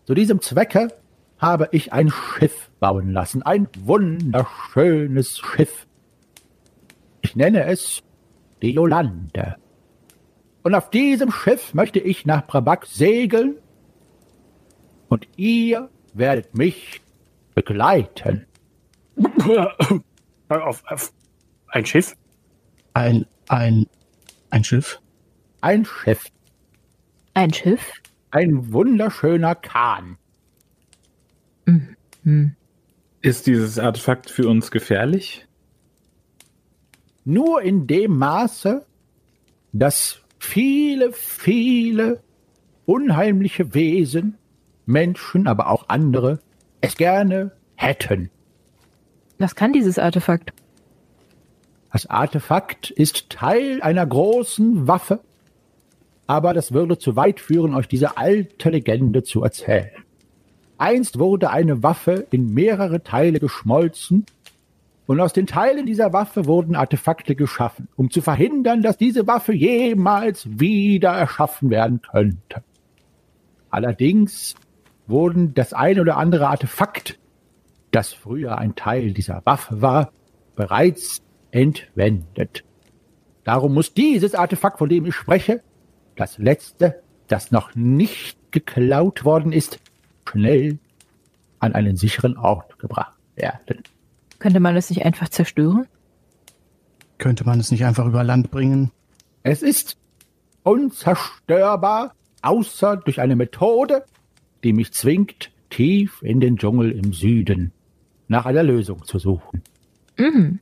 [0.05, 0.87] Zu diesem Zwecke
[1.39, 5.87] habe ich ein Schiff bauen lassen, ein wunderschönes Schiff.
[7.19, 8.03] Ich nenne es
[8.61, 9.57] die Jolande.
[10.63, 13.57] Und auf diesem Schiff möchte ich nach Brabak segeln
[15.09, 17.01] und ihr werdet mich
[17.53, 18.45] begleiten.
[20.49, 21.13] auf, auf
[21.67, 22.15] ein Schiff?
[22.93, 23.87] Ein, ein,
[24.49, 24.99] ein Schiff?
[25.61, 26.25] Ein Schiff,
[27.33, 28.01] Ein Schiff?
[28.31, 30.17] ein wunderschöner Kahn.
[31.65, 32.55] Hm.
[33.21, 35.47] Ist dieses Artefakt für uns gefährlich?
[37.23, 38.85] Nur in dem Maße,
[39.73, 42.23] dass viele, viele
[42.85, 44.37] unheimliche Wesen,
[44.85, 46.39] Menschen, aber auch andere,
[46.81, 48.31] es gerne hätten.
[49.41, 50.53] Was kann dieses Artefakt?
[51.91, 55.19] Das Artefakt ist Teil einer großen Waffe,
[56.27, 59.89] aber das würde zu weit führen, euch diese alte Legende zu erzählen.
[60.77, 64.25] Einst wurde eine Waffe in mehrere Teile geschmolzen
[65.07, 69.53] und aus den Teilen dieser Waffe wurden Artefakte geschaffen, um zu verhindern, dass diese Waffe
[69.53, 72.63] jemals wieder erschaffen werden könnte.
[73.71, 74.55] Allerdings
[75.07, 77.17] wurden das ein oder andere Artefakt,
[77.91, 80.11] das früher ein Teil dieser Waffe war,
[80.55, 82.63] bereits entwendet.
[83.43, 85.61] Darum muss dieses Artefakt, von dem ich spreche,
[86.15, 89.79] das letzte das noch nicht geklaut worden ist,
[90.27, 90.79] schnell
[91.59, 93.83] an einen sicheren Ort gebracht werden.
[94.39, 95.87] Könnte man es nicht einfach zerstören?
[97.17, 98.91] Könnte man es nicht einfach über Land bringen?
[99.43, 99.97] Es ist
[100.63, 104.03] unzerstörbar, außer durch eine Methode,
[104.63, 107.71] die mich zwingt, tief in den Dschungel im Süden
[108.31, 109.61] nach einer Lösung zu suchen.
[110.17, 110.59] Mhm.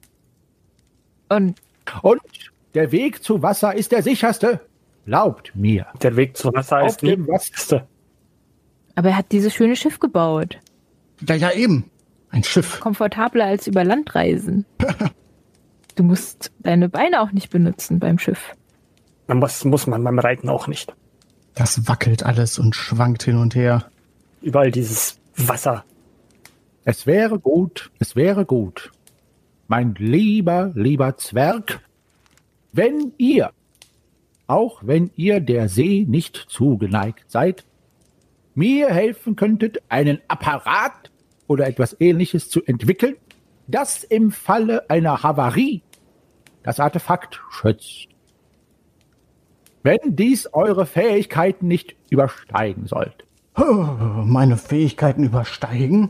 [1.29, 1.55] Und
[2.01, 2.21] Und
[2.73, 4.61] der Weg zu Wasser ist der sicherste.
[5.05, 5.85] Glaubt mir.
[6.01, 7.51] Der Weg zu Wasser Auf ist dem Wasser.
[7.51, 7.87] beste.
[8.95, 10.57] aber er hat dieses schöne Schiff gebaut.
[11.27, 11.89] Ja, ja, eben.
[12.31, 12.79] Ein Schiff.
[12.79, 14.65] Komfortabler als über Land reisen.
[15.95, 18.55] Du musst deine Beine auch nicht benutzen beim Schiff.
[19.27, 20.95] Man muss, muss man beim Reiten auch nicht.
[21.55, 23.83] Das wackelt alles und schwankt hin und her.
[24.41, 25.83] Überall dieses Wasser.
[26.91, 28.91] Es wäre gut, es wäre gut,
[29.67, 31.81] mein lieber, lieber Zwerg,
[32.71, 33.51] wenn ihr,
[34.47, 37.63] auch wenn ihr der See nicht zugeneigt seid,
[38.55, 41.11] mir helfen könntet, einen Apparat
[41.45, 43.17] oder etwas ähnliches zu entwickeln,
[43.67, 45.83] das im Falle einer Havarie
[46.63, 48.07] das Artefakt schützt.
[49.83, 53.28] Wenn dies eure Fähigkeiten nicht übersteigen sollte.
[54.25, 56.09] Meine Fähigkeiten übersteigen.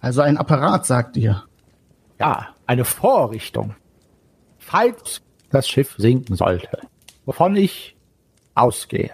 [0.00, 1.44] Also ein Apparat, sagt ihr.
[2.18, 3.74] Ja, eine Vorrichtung.
[4.58, 6.78] Falls das Schiff sinken sollte,
[7.24, 7.96] wovon ich
[8.54, 9.10] ausgehe.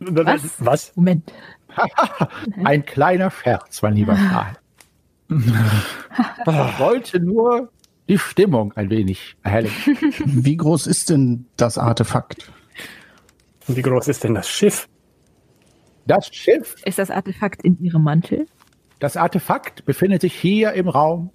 [0.00, 0.42] Was?
[0.58, 0.96] Was?
[0.96, 1.32] Moment.
[2.64, 4.56] Ein kleiner Scherz, mein lieber Karl.
[5.28, 7.70] Ich wollte nur
[8.08, 9.70] die Stimmung ein wenig erhellen.
[10.24, 12.50] Wie groß ist denn das Artefakt?
[13.68, 14.88] Wie groß ist denn das Schiff?
[16.10, 18.46] Das Schiff, Ist das Artefakt in ihrem Mantel?
[18.98, 21.30] das Artefakt befindet sich hier im Raum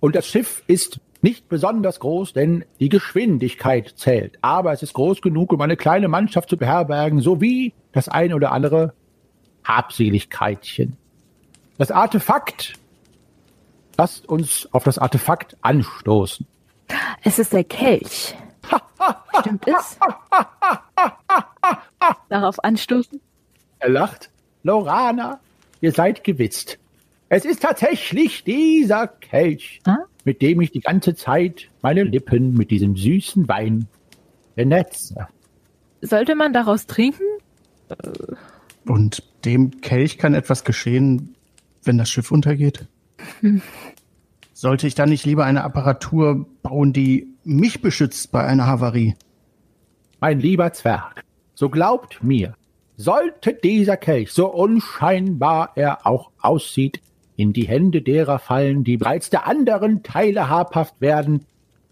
[0.00, 4.38] und das Schiff ist nicht besonders groß, denn die Geschwindigkeit zählt.
[4.40, 8.52] Aber es ist groß genug, um eine kleine Mannschaft zu beherbergen, sowie das ein oder
[8.52, 8.94] andere
[9.64, 10.96] Habseligkeitchen.
[11.76, 12.78] Das Artefakt.
[13.98, 16.46] Lasst uns auf das Artefakt anstoßen.
[17.22, 18.34] Es ist der Kelch.
[19.40, 19.98] Stimmt es?
[22.30, 23.20] Darauf anstoßen?
[23.80, 24.30] Er lacht.
[24.62, 25.40] Lorana,
[25.80, 26.78] ihr seid gewitzt.
[27.28, 29.98] Es ist tatsächlich dieser Kelch, Ah?
[30.24, 33.86] mit dem ich die ganze Zeit meine Lippen mit diesem süßen Wein
[34.54, 35.28] benetze.
[36.02, 37.22] Sollte man daraus trinken?
[38.84, 41.34] Und dem Kelch kann etwas geschehen,
[41.84, 42.86] wenn das Schiff untergeht?
[44.52, 49.14] Sollte ich dann nicht lieber eine Apparatur bauen, die mich beschützt bei einer Havarie?
[50.20, 52.54] Mein lieber Zwerg, so glaubt mir,
[53.00, 57.00] sollte dieser Kelch, so unscheinbar er auch aussieht,
[57.36, 61.46] in die Hände derer fallen, die bereits der anderen Teile habhaft werden,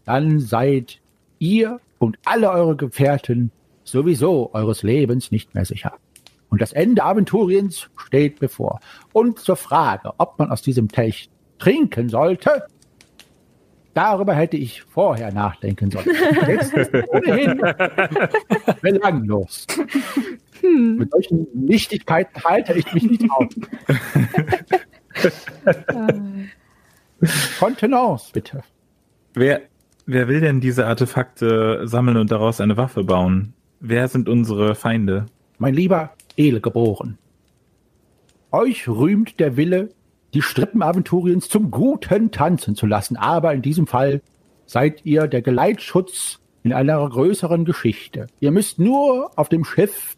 [0.05, 1.01] dann seid
[1.39, 3.51] ihr und alle eure Gefährten
[3.85, 5.95] sowieso eures Lebens nicht mehr sicher.
[6.51, 8.81] Und das Ende Aventuriens steht bevor.
[9.15, 12.65] Und zur Frage, ob man aus diesem Kelch trinken sollte,
[13.95, 16.07] darüber hätte ich vorher nachdenken sollen.
[16.47, 17.63] Jetzt ist es ohnehin
[18.83, 19.67] belanglos.
[20.63, 23.47] Mit solchen Nichtigkeiten halte ich mich nicht auf.
[27.59, 28.63] Kontenance, bitte.
[29.35, 29.63] Wer,
[30.07, 33.55] wer will denn diese Artefakte sammeln und daraus eine Waffe bauen?
[33.81, 35.27] Wer sind unsere Feinde?
[35.59, 37.19] Mein lieber Edelgeboren,
[38.51, 39.91] euch rühmt der Wille,
[40.35, 44.23] die Strippenaventuriens zum Guten tanzen zu lassen, aber in diesem Fall
[44.67, 48.27] seid ihr der Geleitschutz in einer größeren Geschichte.
[48.41, 50.18] Ihr müsst nur auf dem Schiff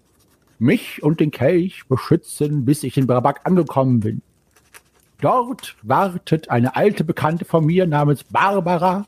[0.61, 4.23] mich und den Kelch beschützen, bis ich in Brabak angekommen bin.
[5.21, 9.07] Dort wartet eine alte Bekannte von mir namens Barbara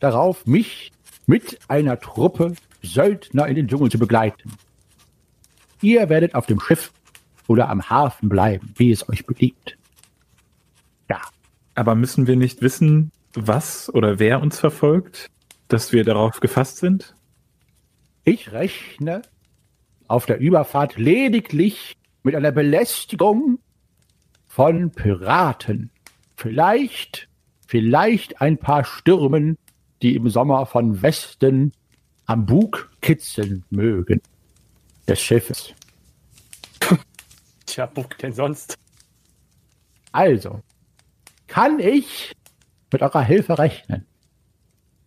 [0.00, 0.92] darauf, mich
[1.26, 4.52] mit einer Truppe Söldner in den Dschungel zu begleiten.
[5.80, 6.92] Ihr werdet auf dem Schiff
[7.46, 9.76] oder am Hafen bleiben, wie es euch beliebt.
[11.08, 11.20] Ja,
[11.74, 15.30] Aber müssen wir nicht wissen, was oder wer uns verfolgt,
[15.68, 17.14] dass wir darauf gefasst sind?
[18.24, 19.22] ich rechne
[20.08, 23.58] auf der Überfahrt lediglich mit einer Belästigung
[24.46, 25.90] von Piraten.
[26.36, 27.28] Vielleicht,
[27.66, 29.58] vielleicht ein paar Stürmen,
[30.02, 31.72] die im Sommer von Westen
[32.26, 34.20] am Bug kitzeln mögen.
[35.06, 35.74] Des Schiffes.
[37.66, 38.78] Tja, Buck denn sonst?
[40.12, 40.60] Also,
[41.46, 42.34] kann ich
[42.90, 44.06] mit eurer Hilfe rechnen?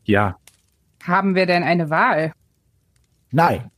[0.03, 0.37] Ja.
[1.03, 2.33] Haben wir denn eine Wahl?
[3.31, 3.71] Nein.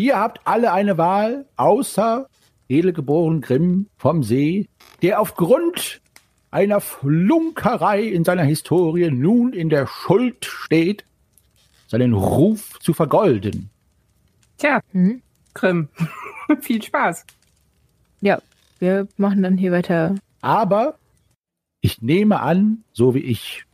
[0.00, 2.26] Ihr habt alle eine Wahl, außer
[2.70, 4.66] edelgeboren Grimm vom See,
[5.02, 6.00] der aufgrund
[6.50, 11.04] einer Flunkerei in seiner Historie nun in der Schuld steht,
[11.86, 13.68] seinen Ruf zu vergolden.
[14.56, 15.20] Tja, Hm?
[15.52, 15.90] Grimm.
[16.62, 17.26] Viel Spaß.
[18.22, 18.40] Ja,
[18.78, 20.14] wir machen dann hier weiter.
[20.40, 20.94] Aber
[21.82, 23.66] ich nehme an, so wie ich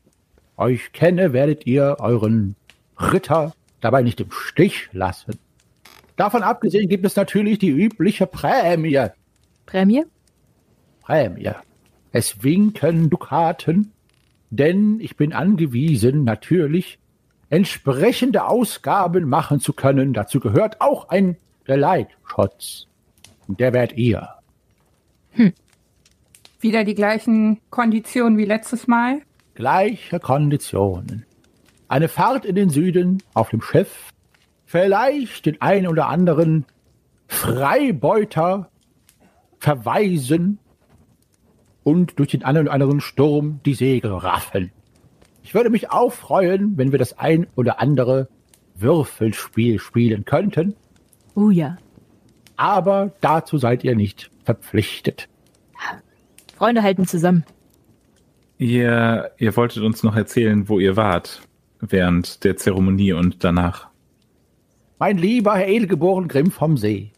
[0.57, 2.57] euch kenne, werdet ihr euren
[2.99, 5.39] Ritter dabei nicht im Stich lassen.
[6.17, 9.09] Davon abgesehen gibt es natürlich die übliche Prämie.
[9.67, 10.05] Prämie?
[11.03, 11.51] Prämie.
[12.11, 13.93] Es winken Dukaten,
[14.51, 16.99] denn ich bin angewiesen, natürlich
[17.51, 20.15] entsprechende Ausgaben machen zu können.
[20.15, 22.87] Dazu gehört auch ein Geleitschutz.
[23.47, 24.29] Und der werdet ihr.
[26.61, 29.21] Wieder die gleichen Konditionen wie letztes Mal.
[29.55, 31.27] Gleiche Konditionen.
[31.89, 34.11] Eine Fahrt in den Süden auf dem Schiff,
[34.77, 36.67] vielleicht den einen oder anderen
[37.29, 38.69] Freibeuter
[39.59, 40.59] verweisen
[41.83, 44.71] und durch den einen oder anderen Sturm die Segel raffen.
[45.43, 48.29] Ich würde mich auch freuen, wenn wir das ein oder andere
[48.75, 50.75] Würfelspiel spielen könnten,
[51.35, 51.79] Oh ja.
[52.57, 55.29] aber dazu seid ihr nicht verpflichtet.
[56.59, 57.45] Freunde halten zusammen.
[58.59, 61.41] Ihr, ihr wolltet uns noch erzählen, wo ihr wart
[61.81, 63.89] während der Zeremonie und danach.
[64.99, 67.13] Mein lieber Herr Edelgeboren Grimm vom See,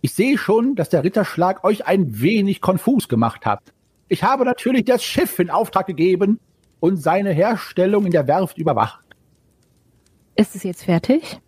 [0.00, 3.60] ich sehe schon, dass der Ritterschlag euch ein wenig konfus gemacht hat.
[4.08, 6.40] Ich habe natürlich das Schiff in Auftrag gegeben
[6.80, 9.04] und seine Herstellung in der Werft überwacht.
[10.36, 11.38] Ist es jetzt fertig?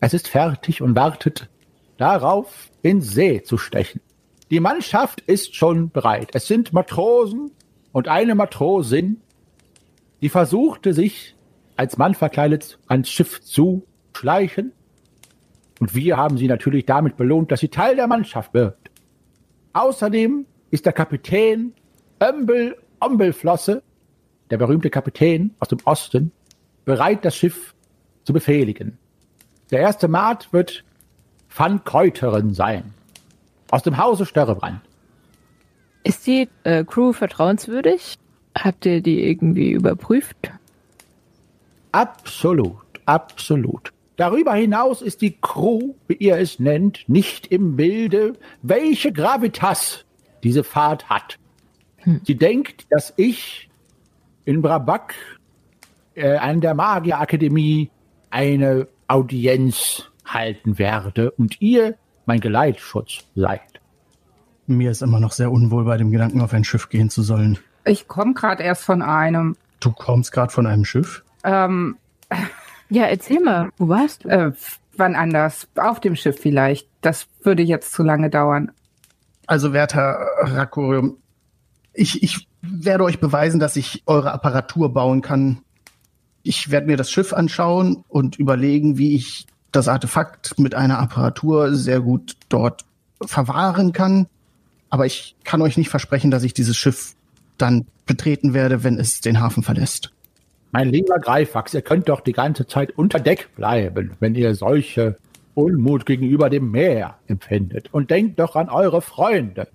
[0.00, 1.48] Es ist fertig und wartet
[1.96, 4.02] darauf, in See zu stechen.
[4.50, 6.28] Die Mannschaft ist schon bereit.
[6.34, 7.50] Es sind Matrosen
[7.92, 9.22] und eine Matrosin,
[10.20, 11.34] die versuchte sich
[11.76, 13.86] als Mann verkleidet ans Schiff zu
[14.16, 14.72] schleichen.
[15.78, 18.78] Und wir haben sie natürlich damit belohnt, dass sie Teil der Mannschaft wird.
[19.72, 21.74] Außerdem ist der Kapitän
[22.22, 23.82] Ömbel Ombelflosse,
[24.50, 26.32] der berühmte Kapitän aus dem Osten,
[26.86, 27.74] bereit, das Schiff
[28.24, 28.98] zu befehligen.
[29.70, 30.84] Der erste Maat wird
[31.54, 32.94] Van Keuteren sein.
[33.70, 34.80] Aus dem Hause Störrebrand.
[36.04, 38.14] Ist die äh, Crew vertrauenswürdig?
[38.56, 40.36] Habt ihr die irgendwie überprüft?
[41.92, 42.76] Absolut,
[43.06, 43.92] absolut.
[44.16, 50.04] Darüber hinaus ist die Crew, wie ihr es nennt, nicht im Bilde, welche Gravitas
[50.42, 51.38] diese Fahrt hat.
[52.24, 53.68] Sie denkt, dass ich
[54.44, 55.14] in Brabak
[56.14, 57.90] äh, an der Magierakademie
[58.30, 63.80] eine Audienz halten werde und ihr mein Geleitschutz seid.
[64.66, 67.58] Mir ist immer noch sehr unwohl bei dem Gedanken, auf ein Schiff gehen zu sollen.
[67.84, 69.56] Ich komme gerade erst von einem.
[69.78, 71.22] Du kommst gerade von einem Schiff?
[71.44, 71.96] Ähm,
[72.88, 74.28] Ja, erzähl mal, wo warst du?
[74.28, 74.52] äh,
[74.96, 75.68] wann anders?
[75.76, 76.88] Auf dem Schiff vielleicht.
[77.00, 78.72] Das würde jetzt zu lange dauern.
[79.46, 81.18] Also, werter Rakorium,
[81.92, 85.58] ich, ich werde euch beweisen, dass ich eure Apparatur bauen kann.
[86.42, 91.74] Ich werde mir das Schiff anschauen und überlegen, wie ich das Artefakt mit einer Apparatur
[91.74, 92.84] sehr gut dort
[93.24, 94.26] verwahren kann.
[94.90, 97.14] Aber ich kann euch nicht versprechen, dass ich dieses Schiff
[97.58, 100.12] dann betreten werde, wenn es den Hafen verlässt.
[100.76, 105.16] Mein lieber Greifax, ihr könnt doch die ganze Zeit unter Deck bleiben, wenn ihr solche
[105.54, 107.88] Unmut gegenüber dem Meer empfindet.
[107.94, 109.68] Und denkt doch an eure Freunde.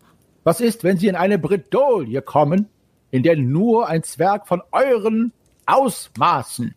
[0.44, 2.68] Was ist, wenn sie in eine Bredouille kommen,
[3.10, 5.34] in der nur ein Zwerg von euren
[5.66, 6.76] Ausmaßen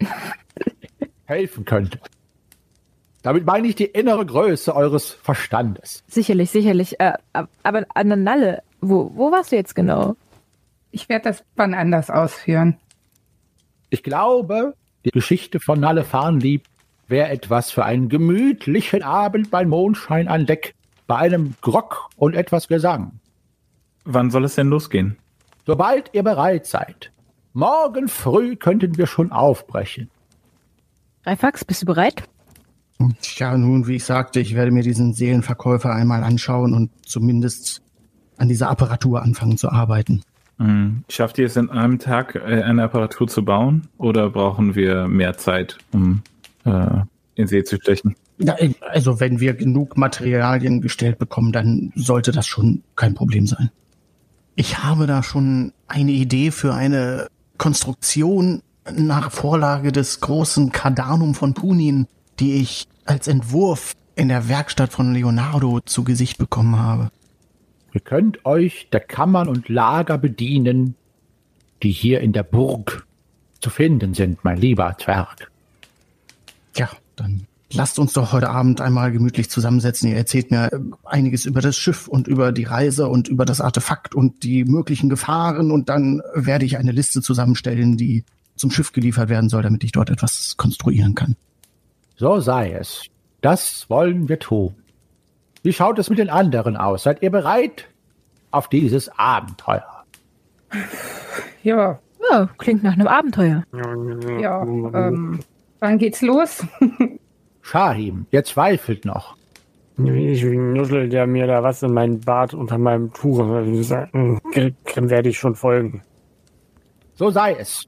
[1.26, 2.00] helfen könnte?
[3.20, 6.02] Damit meine ich die innere Größe eures Verstandes.
[6.08, 6.98] Sicherlich, sicherlich.
[6.98, 10.16] Äh, ab- aber an der Nalle, wo, wo warst du jetzt genau?
[10.92, 12.78] Ich werde das wann anders ausführen.
[13.90, 16.64] Ich glaube, die Geschichte von Nalle Farnlieb
[17.08, 20.74] wäre etwas für einen gemütlichen Abend bei Mondschein an Deck,
[21.06, 23.20] bei einem Grog und etwas Gesang.
[24.04, 25.16] Wann soll es denn losgehen?
[25.66, 27.12] Sobald ihr bereit seid.
[27.52, 30.10] Morgen früh könnten wir schon aufbrechen.
[31.24, 32.22] Reifax, bist du bereit?
[33.36, 37.82] Ja, nun, wie ich sagte, ich werde mir diesen Seelenverkäufer einmal anschauen und zumindest
[38.36, 40.22] an dieser Apparatur anfangen zu arbeiten.
[40.58, 41.04] Hm.
[41.08, 43.88] Schafft ihr es in einem Tag, äh, eine Apparatur zu bauen?
[43.98, 46.22] Oder brauchen wir mehr Zeit, um
[46.64, 47.00] äh,
[47.34, 48.16] in See zu stechen?
[48.38, 48.56] Ja,
[48.90, 53.70] also wenn wir genug Materialien gestellt bekommen, dann sollte das schon kein Problem sein.
[54.56, 57.28] Ich habe da schon eine Idee für eine
[57.58, 58.62] Konstruktion
[58.94, 62.06] nach Vorlage des großen Cardanum von Punin,
[62.38, 67.10] die ich als Entwurf in der Werkstatt von Leonardo zu Gesicht bekommen habe.
[67.96, 70.96] Ihr könnt euch der Kammern und Lager bedienen,
[71.82, 73.06] die hier in der Burg
[73.62, 75.50] zu finden sind, mein lieber Zwerg.
[76.74, 80.10] Ja, dann lasst uns doch heute Abend einmal gemütlich zusammensetzen.
[80.10, 83.62] Ihr erzählt mir äh, einiges über das Schiff und über die Reise und über das
[83.62, 88.24] Artefakt und die möglichen Gefahren und dann werde ich eine Liste zusammenstellen, die
[88.56, 91.34] zum Schiff geliefert werden soll, damit ich dort etwas konstruieren kann.
[92.16, 93.04] So sei es.
[93.40, 94.74] Das wollen wir tun.
[95.66, 97.02] Wie schaut es mit den anderen aus?
[97.02, 97.88] Seid ihr bereit
[98.52, 100.04] auf dieses Abenteuer?
[101.64, 101.98] Ja,
[102.30, 103.64] Ja, klingt nach einem Abenteuer.
[104.40, 104.62] ja.
[104.62, 105.40] Ähm,
[105.80, 106.64] wann geht's los?
[107.62, 109.36] Shahim, ihr zweifelt noch.
[109.98, 113.38] Ich nuschel der mir da was in meinen Bart unter meinem Tuch.
[113.38, 116.04] Dem werde ich schon folgen.
[117.16, 117.86] So sei es.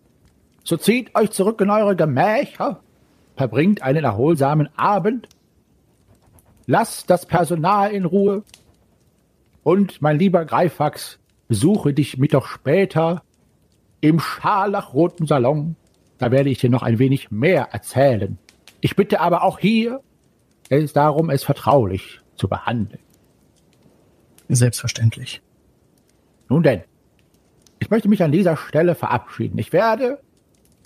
[0.64, 2.80] So zieht euch zurück in eure Gemächer,
[3.36, 5.28] verbringt einen erholsamen Abend,
[6.68, 8.44] lasst das Personal in Ruhe
[9.64, 13.22] und, mein lieber Greifax, besuche dich mit doch später
[14.00, 15.76] im scharlachroten Salon.
[16.18, 18.38] Da werde ich dir noch ein wenig mehr erzählen.
[18.80, 20.02] Ich bitte aber auch hier
[20.68, 23.00] es darum, es vertraulich zu behandeln.
[24.48, 25.40] Selbstverständlich.
[26.50, 26.82] Nun denn,
[27.78, 29.58] ich möchte mich an dieser Stelle verabschieden.
[29.58, 30.20] Ich werde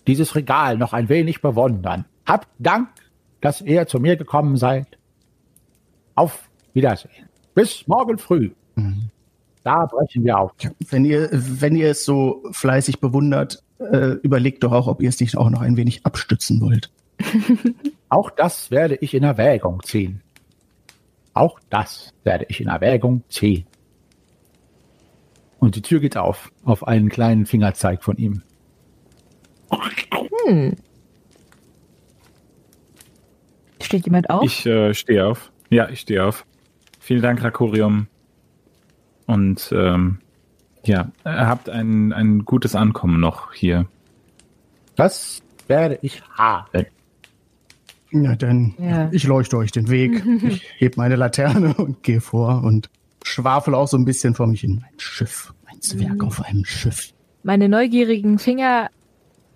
[0.06, 2.04] dieses Regal noch ein wenig bewundern.
[2.24, 2.88] Habt Dank,
[3.40, 4.98] dass ihr zu mir gekommen seid.
[6.14, 7.28] Auf Wiedersehen.
[7.54, 8.50] Bis morgen früh.
[9.64, 10.52] Da brechen wir auf.
[10.90, 15.20] Wenn ihr, wenn ihr es so fleißig bewundert, äh, überlegt doch auch, ob ihr es
[15.20, 16.90] nicht auch noch ein wenig abstützen wollt.
[18.08, 20.20] Auch das werde ich in Erwägung ziehen.
[21.34, 23.66] Auch das werde ich in Erwägung ziehen.
[25.58, 28.42] Und die Tür geht auf, auf einen kleinen Fingerzeig von ihm.
[30.46, 30.74] Hm.
[33.80, 34.44] Steht jemand auf?
[34.44, 35.51] Ich äh, stehe auf.
[35.72, 36.44] Ja, ich stehe auf.
[37.00, 38.06] Vielen Dank, Rakorium.
[39.26, 40.18] Und ähm,
[40.84, 43.86] ja, habt ein, ein gutes Ankommen noch hier.
[44.96, 46.86] Das werde ich haben.
[48.10, 49.08] Ja, denn Ja.
[49.12, 50.22] ich leuchte euch den Weg.
[50.42, 52.90] ich heb meine Laterne und gehe vor und
[53.24, 54.84] schwafel auch so ein bisschen vor mich hin.
[54.86, 57.14] Ein Schiff, ein Zwerg auf einem Schiff.
[57.44, 58.90] Meine neugierigen Finger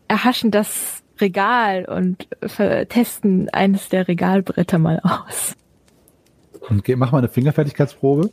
[0.09, 5.55] erhaschen das Regal und ver- testen eines der Regalbretter mal aus.
[6.69, 8.31] Okay, mach mal eine Fingerfertigkeitsprobe.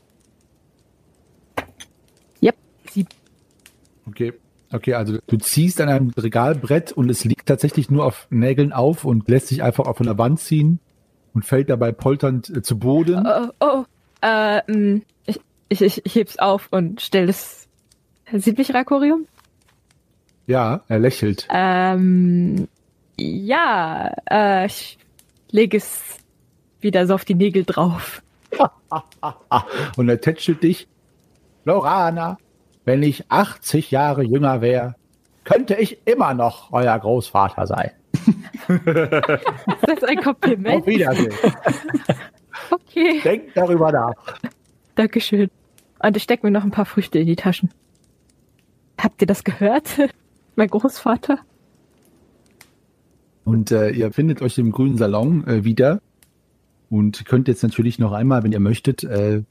[2.41, 2.55] Yep,
[2.91, 3.05] sie
[4.07, 4.33] Okay.
[4.71, 9.05] Okay, also du ziehst an einem Regalbrett und es liegt tatsächlich nur auf Nägeln auf
[9.05, 10.79] und lässt sich einfach auf eine Wand ziehen
[11.35, 13.23] und fällt dabei polternd äh, zu Boden.
[13.23, 13.85] Oh, oh,
[14.23, 17.67] äh, mh, ich, ich, ich, ich heb's auf und stell es.
[18.31, 19.27] Sieht mich Rakorium?
[20.47, 21.47] Ja, er lächelt.
[21.51, 22.67] Ähm,
[23.19, 24.97] ja, äh, ich
[25.51, 26.17] lege es
[26.81, 28.22] wieder so auf die Nägel drauf.
[29.97, 30.87] Und er tätschelt dich.
[31.65, 32.37] Lorana,
[32.85, 34.95] wenn ich 80 Jahre jünger wäre,
[35.43, 37.91] könnte ich immer noch euer Großvater sein.
[38.67, 40.85] Ist das ein Auf Kompliment?
[40.85, 41.33] Wiedersehen.
[42.69, 44.13] Okay, Denkt darüber nach.
[44.95, 45.49] Dankeschön.
[45.99, 47.69] Und ich steck mir noch ein paar Früchte in die Taschen.
[48.99, 49.89] Habt ihr das gehört?
[50.55, 51.39] mein Großvater?
[53.43, 56.01] Und äh, ihr findet euch im grünen Salon äh, wieder
[56.93, 59.41] und könnt jetzt natürlich noch einmal, wenn ihr möchtet, äh,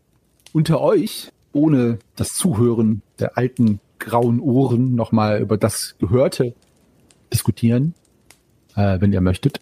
[0.53, 6.55] unter euch, ohne das Zuhören der alten grauen Ohren, nochmal über das Gehörte
[7.33, 7.95] diskutieren,
[8.77, 9.61] äh, wenn ihr möchtet.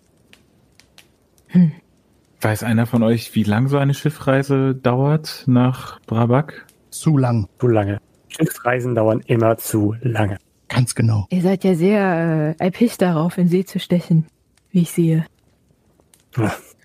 [2.42, 6.66] Weiß einer von euch, wie lang so eine Schiffreise dauert nach Brabak?
[6.90, 7.98] Zu lang, Zu lange.
[8.28, 10.36] Schiffsreisen dauern immer zu lange.
[10.68, 11.26] ganz genau.
[11.30, 14.26] Ihr seid ja sehr äh, erpicht darauf, in See zu stechen,
[14.70, 15.24] wie ich sehe.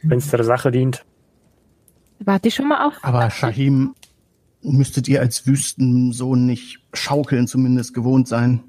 [0.05, 1.05] Wenn es der Sache dient.
[2.19, 2.93] Wart ihr schon mal auf?
[3.01, 3.93] Aber Shahim,
[4.61, 8.63] müsstet ihr als Wüstensohn nicht schaukeln zumindest gewohnt sein?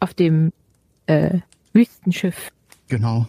[0.00, 0.52] Auf dem
[1.06, 1.38] äh,
[1.72, 2.50] Wüstenschiff.
[2.88, 3.26] Genau.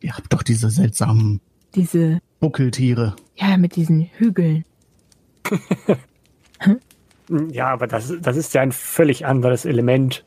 [0.00, 1.40] Ihr habt doch diese seltsamen
[1.74, 3.16] Diese, Buckeltiere.
[3.36, 4.64] ja, mit diesen Hügeln.
[7.50, 10.24] Ja, aber das, das ist ja ein völlig anderes Element.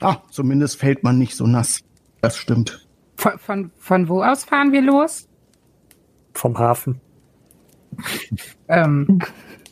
[0.00, 1.80] Ah, zumindest fällt man nicht so nass.
[2.22, 2.86] Das stimmt.
[3.16, 5.28] Von, von, von wo aus fahren wir los?
[6.34, 7.00] Vom Hafen.
[8.68, 9.20] Ähm,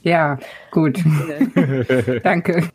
[0.03, 0.39] ja,
[0.71, 0.99] gut.
[2.23, 2.69] Danke.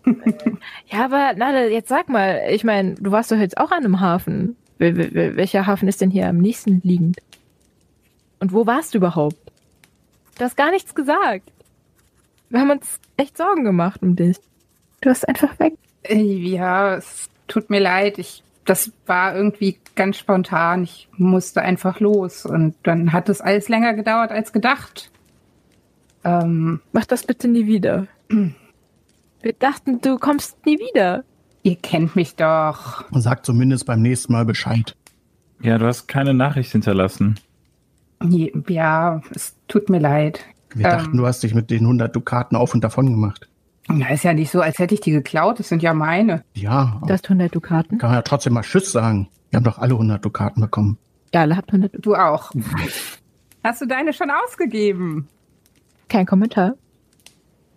[0.88, 4.00] Ja, aber Nade, jetzt sag mal, ich meine, du warst doch jetzt auch an einem
[4.00, 4.56] Hafen.
[4.80, 7.18] Wel- wel- wel- Welcher Hafen ist denn hier am nächsten liegend?
[8.40, 9.38] Und wo warst du überhaupt?
[10.38, 11.52] Du hast gar nichts gesagt.
[12.50, 14.38] Wir haben uns echt Sorgen gemacht um dich.
[15.02, 15.74] Du hast einfach weg.
[16.04, 18.20] Äh, Ja, es tut mir leid.
[18.20, 20.84] Ich, das war irgendwie ganz spontan.
[20.84, 25.09] Ich musste einfach los und dann hat es alles länger gedauert als gedacht.
[26.24, 28.07] Ähm, Mach das bitte nie wieder.
[29.41, 31.24] Wir dachten, du kommst nie wieder.
[31.63, 33.09] ihr kennt mich doch.
[33.11, 34.95] Und sagt zumindest beim nächsten Mal Bescheid.
[35.61, 37.39] Ja, du hast keine Nachricht hinterlassen.
[38.68, 40.43] Ja, es tut mir leid.
[40.74, 40.91] Wir Ähm.
[40.91, 43.47] dachten, du hast dich mit den 100 Dukaten auf und davon gemacht.
[43.88, 45.60] Na, ist ja nicht so, als hätte ich die geklaut.
[45.60, 46.44] Das sind ja meine.
[46.54, 47.98] Ja, Du hast 100 Dukaten.
[47.98, 49.30] kann man ja trotzdem mal Tschüss sagen.
[49.50, 50.98] Wir haben doch alle 100 Dukaten bekommen.
[51.34, 52.02] Ja, alle habt 100 Dukaten.
[52.04, 52.52] Du auch.
[53.64, 55.28] Hast du deine schon ausgegeben?
[56.10, 56.74] Kein Kommentar.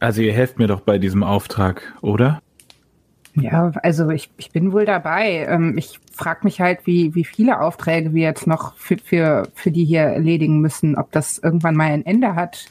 [0.01, 2.41] Also ihr helft mir doch bei diesem Auftrag, oder?
[3.35, 5.47] Ja, also ich, ich bin wohl dabei.
[5.49, 9.71] Ähm, ich frage mich halt, wie, wie viele Aufträge wir jetzt noch für, für, für
[9.71, 12.67] die hier erledigen müssen, ob das irgendwann mal ein Ende hat.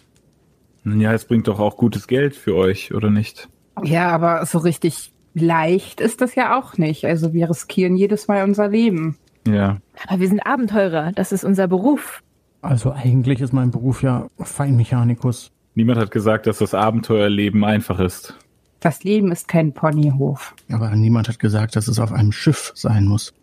[0.84, 3.50] Ja, es bringt doch auch gutes Geld für euch, oder nicht?
[3.84, 7.06] Ja, aber so richtig leicht ist das ja auch nicht.
[7.06, 9.18] Also wir riskieren jedes Mal unser Leben.
[9.48, 9.78] Ja.
[10.08, 11.12] Aber wir sind Abenteurer.
[11.14, 12.22] Das ist unser Beruf.
[12.62, 15.52] Also eigentlich ist mein Beruf ja Feinmechanikus.
[15.76, 18.36] Niemand hat gesagt, dass das Abenteuerleben einfach ist.
[18.80, 20.56] Das Leben ist kein Ponyhof.
[20.72, 23.34] Aber niemand hat gesagt, dass es auf einem Schiff sein muss.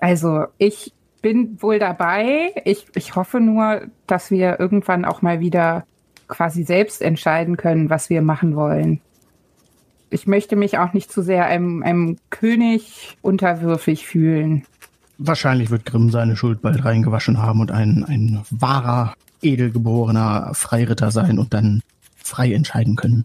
[0.00, 0.92] Also ich
[1.22, 2.52] bin wohl dabei.
[2.64, 5.84] Ich, ich hoffe nur, dass wir irgendwann auch mal wieder
[6.28, 9.00] quasi selbst entscheiden können, was wir machen wollen.
[10.10, 14.64] Ich möchte mich auch nicht zu sehr einem, einem König unterwürfig fühlen.
[15.18, 21.38] Wahrscheinlich wird Grimm seine Schuld bald reingewaschen haben und ein, ein wahrer, edelgeborener Freiritter sein
[21.38, 21.82] und dann
[22.16, 23.24] frei entscheiden können.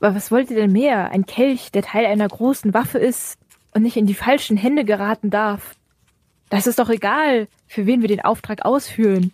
[0.00, 1.10] Aber was wollt ihr denn mehr?
[1.12, 3.38] Ein Kelch, der Teil einer großen Waffe ist
[3.72, 5.76] und nicht in die falschen Hände geraten darf.
[6.48, 9.32] Das ist doch egal, für wen wir den Auftrag ausführen.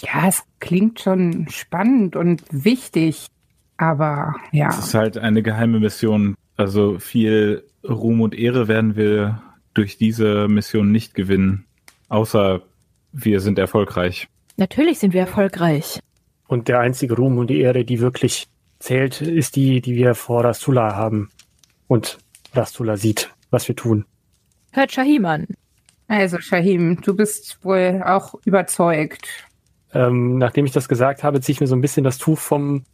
[0.00, 3.28] Ja, es klingt schon spannend und wichtig,
[3.76, 4.68] aber ja.
[4.68, 6.34] Es ist halt eine geheime Mission.
[6.56, 9.42] Also viel Ruhm und Ehre werden wir
[9.72, 11.64] durch diese Mission nicht gewinnen.
[12.08, 12.62] Außer
[13.12, 14.28] wir sind erfolgreich.
[14.56, 16.00] Natürlich sind wir erfolgreich.
[16.46, 18.46] Und der einzige Ruhm und die Ehre, die wirklich
[18.78, 21.30] zählt, ist die, die wir vor Rastula haben.
[21.88, 22.18] Und
[22.52, 24.04] Rastula sieht, was wir tun.
[24.72, 25.46] Hört Shahim an.
[26.06, 29.26] Also Shahim, du bist wohl auch überzeugt.
[29.94, 32.84] Ähm, nachdem ich das gesagt habe, ziehe ich mir so ein bisschen das Tuch vom,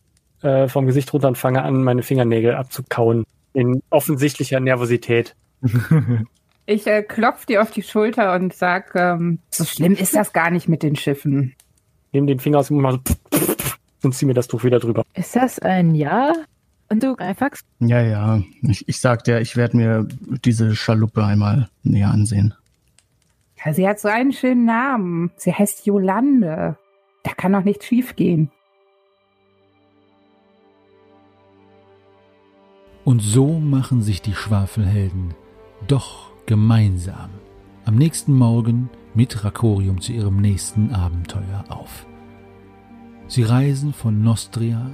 [0.42, 3.24] äh, vom Gesicht runter und fange an, meine Fingernägel abzukauen.
[3.52, 5.34] In offensichtlicher Nervosität.
[6.66, 10.52] Ich äh, klopf dir auf die Schulter und sag, ähm, so schlimm ist das gar
[10.52, 11.56] nicht mit den Schiffen.
[12.12, 13.08] Nehme den Finger aus dem Mund
[14.00, 15.02] so und ziehe mir das Tuch wieder drüber.
[15.14, 16.32] Ist das ein Ja?
[16.88, 17.62] Und du, Greifax?
[17.80, 18.42] Ja, ja.
[18.62, 20.06] Ich, ich sag dir, ich werde mir
[20.44, 22.54] diese Schaluppe einmal näher ansehen.
[23.64, 25.30] Ja, sie hat so einen schönen Namen.
[25.36, 26.76] Sie heißt Jolande.
[27.22, 28.50] Da kann doch nichts schiefgehen.
[33.04, 35.34] Und so machen sich die Schwafelhelden
[35.88, 37.30] doch gemeinsam
[37.84, 42.06] am nächsten Morgen mit Rakorium zu ihrem nächsten Abenteuer auf.
[43.26, 44.90] Sie reisen von Nostria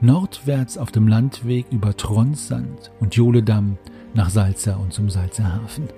[0.00, 3.78] nordwärts auf dem Landweg über Tronsand und Joledam
[4.14, 5.88] nach Salza und zum Salzer Hafen.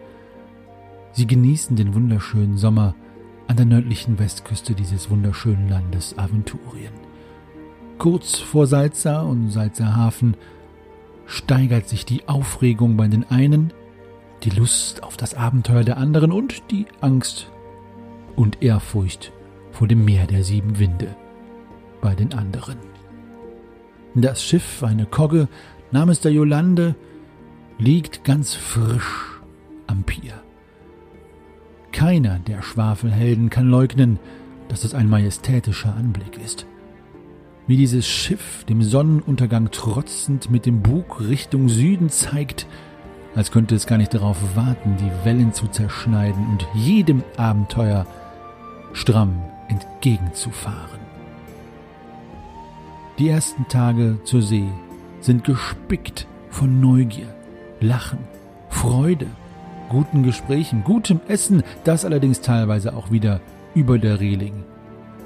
[1.12, 2.94] Sie genießen den wunderschönen Sommer
[3.48, 6.92] an der nördlichen Westküste dieses wunderschönen Landes Aventurien.
[7.98, 10.36] Kurz vor Salza und Salzer Hafen
[11.26, 13.72] steigert sich die Aufregung bei den einen,
[14.42, 17.50] die Lust auf das Abenteuer der anderen und die Angst
[18.36, 19.32] und Ehrfurcht
[19.72, 21.16] vor dem Meer der sieben Winde
[22.00, 22.78] bei den anderen.
[24.14, 25.48] Das Schiff, eine Kogge
[25.90, 26.94] namens der Jolande,
[27.78, 29.40] liegt ganz frisch
[29.86, 30.42] am Pier.
[31.96, 34.18] Keiner der Schwafelhelden kann leugnen,
[34.68, 36.66] dass es ein majestätischer Anblick ist.
[37.66, 42.66] Wie dieses Schiff dem Sonnenuntergang trotzend mit dem Bug Richtung Süden zeigt,
[43.34, 48.06] als könnte es gar nicht darauf warten, die Wellen zu zerschneiden und jedem Abenteuer
[48.92, 51.00] stramm entgegenzufahren.
[53.18, 54.68] Die ersten Tage zur See
[55.20, 57.34] sind gespickt von Neugier,
[57.80, 58.18] Lachen,
[58.68, 59.28] Freude,
[59.88, 63.40] guten Gesprächen, gutem Essen, das allerdings teilweise auch wieder
[63.74, 64.64] über der Reling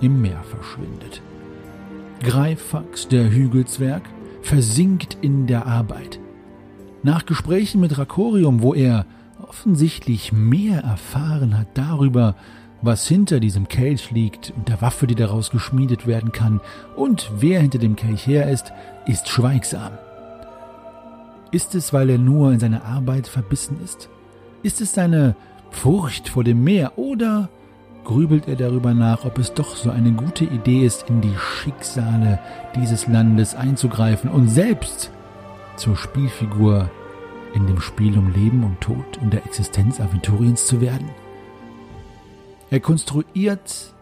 [0.00, 1.22] im Meer verschwindet.
[2.22, 4.02] Greifax, der Hügelzwerg,
[4.42, 6.20] versinkt in der Arbeit.
[7.02, 9.06] Nach Gesprächen mit Rakorium, wo er
[9.42, 12.36] offensichtlich mehr erfahren hat darüber,
[12.82, 16.60] was hinter diesem Kelch liegt und der Waffe, die daraus geschmiedet werden kann,
[16.96, 18.72] und wer hinter dem Kelch her ist,
[19.06, 19.92] ist schweigsam.
[21.50, 24.08] Ist es, weil er nur in seine Arbeit verbissen ist?
[24.62, 25.36] Ist es seine
[25.70, 27.48] Furcht vor dem Meer oder
[28.04, 32.38] grübelt er darüber nach, ob es doch so eine gute Idee ist, in die Schicksale
[32.74, 35.10] dieses Landes einzugreifen und selbst
[35.76, 36.90] zur Spielfigur
[37.54, 41.08] in dem Spiel um Leben und Tod und der Existenz Aventuriens zu werden?
[42.70, 43.94] Er konstruiert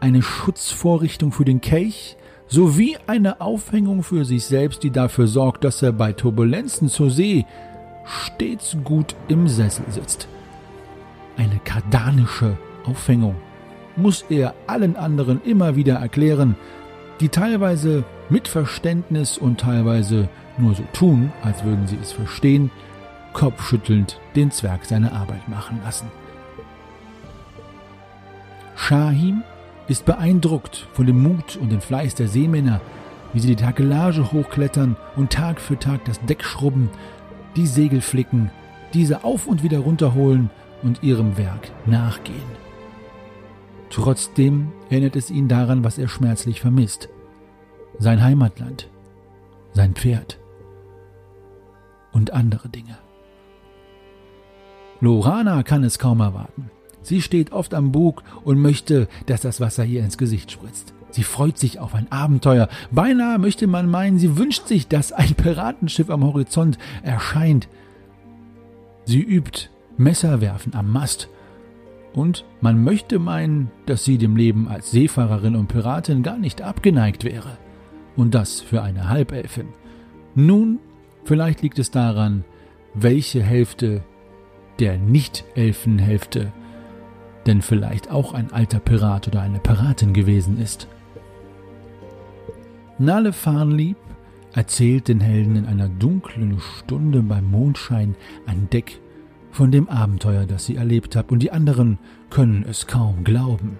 [0.00, 2.16] eine Schutzvorrichtung für den Kelch
[2.46, 7.46] sowie eine Aufhängung für sich selbst, die dafür sorgt, dass er bei Turbulenzen zur See
[8.04, 10.28] stets gut im Sessel sitzt.
[11.36, 13.36] Eine kardanische Aufhängung
[13.96, 16.56] muss er allen anderen immer wieder erklären,
[17.20, 20.28] die teilweise mit Verständnis und teilweise
[20.58, 22.70] nur so tun, als würden sie es verstehen,
[23.32, 26.08] kopfschüttelnd den Zwerg seine Arbeit machen lassen.
[28.74, 29.42] Shahim
[29.88, 32.80] ist beeindruckt von dem Mut und dem Fleiß der Seemänner,
[33.32, 36.90] wie sie die Takelage hochklettern und Tag für Tag das Deck schrubben,
[37.56, 38.50] die Segel flicken,
[38.94, 40.50] diese auf und wieder runterholen
[40.82, 42.62] und ihrem Werk nachgehen.
[43.90, 47.08] Trotzdem erinnert es ihn daran, was er schmerzlich vermisst.
[47.98, 48.88] Sein Heimatland,
[49.74, 50.38] sein Pferd
[52.12, 52.96] und andere Dinge.
[55.00, 56.70] Lorana kann es kaum erwarten.
[57.02, 60.94] Sie steht oft am Bug und möchte, dass das Wasser ihr ins Gesicht spritzt.
[61.12, 62.68] Sie freut sich auf ein Abenteuer.
[62.90, 67.68] Beinahe möchte man meinen, sie wünscht sich, dass ein Piratenschiff am Horizont erscheint.
[69.04, 71.28] Sie übt Messerwerfen am Mast.
[72.14, 77.24] Und man möchte meinen, dass sie dem Leben als Seefahrerin und Piratin gar nicht abgeneigt
[77.24, 77.58] wäre.
[78.16, 79.68] Und das für eine Halbelfin.
[80.34, 80.78] Nun,
[81.24, 82.44] vielleicht liegt es daran,
[82.94, 84.02] welche Hälfte
[84.78, 86.52] der Nicht-Elfenhälfte
[87.46, 90.88] denn vielleicht auch ein alter Pirat oder eine Piratin gewesen ist.
[92.98, 93.96] Nale Farnlieb
[94.52, 98.14] erzählt den Helden in einer dunklen Stunde beim Mondschein
[98.46, 99.00] an Deck
[99.50, 103.78] von dem Abenteuer, das sie erlebt hat, und die anderen können es kaum glauben,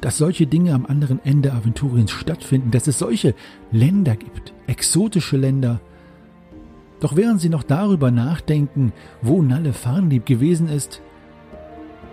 [0.00, 3.34] dass solche Dinge am anderen Ende Aventuriens stattfinden, dass es solche
[3.72, 5.80] Länder gibt, exotische Länder.
[7.00, 11.02] Doch während sie noch darüber nachdenken, wo Nalle Farnlieb gewesen ist,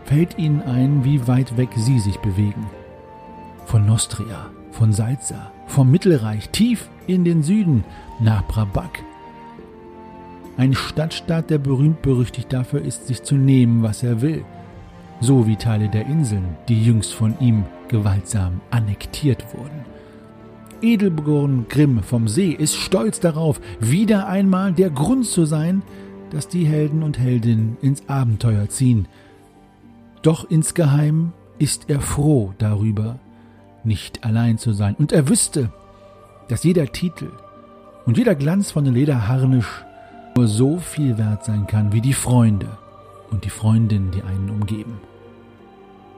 [0.03, 2.69] fällt ihnen ein, wie weit weg sie sich bewegen.
[3.65, 7.84] Von Nostria, von Salza, vom Mittelreich tief in den Süden
[8.20, 9.03] nach Brabak.
[10.55, 14.45] Ein Stadtstaat, der berühmt-berüchtigt dafür ist, sich zu nehmen, was er will.
[15.20, 19.86] So wie Teile der Inseln, die jüngst von ihm gewaltsam annektiert wurden.
[20.82, 25.82] Edelborn Grimm vom See ist stolz darauf, wieder einmal der Grund zu sein,
[26.30, 29.07] dass die Helden und Heldinnen ins Abenteuer ziehen.
[30.24, 33.20] Doch insgeheim ist er froh darüber,
[33.86, 34.95] nicht allein zu sein.
[34.95, 35.69] Und er wüsste,
[36.47, 37.31] dass jeder Titel
[38.05, 39.84] und jeder Glanz von dem Lederharnisch
[40.36, 42.67] nur so viel wert sein kann wie die Freunde
[43.31, 44.99] und die Freundinnen, die einen umgeben.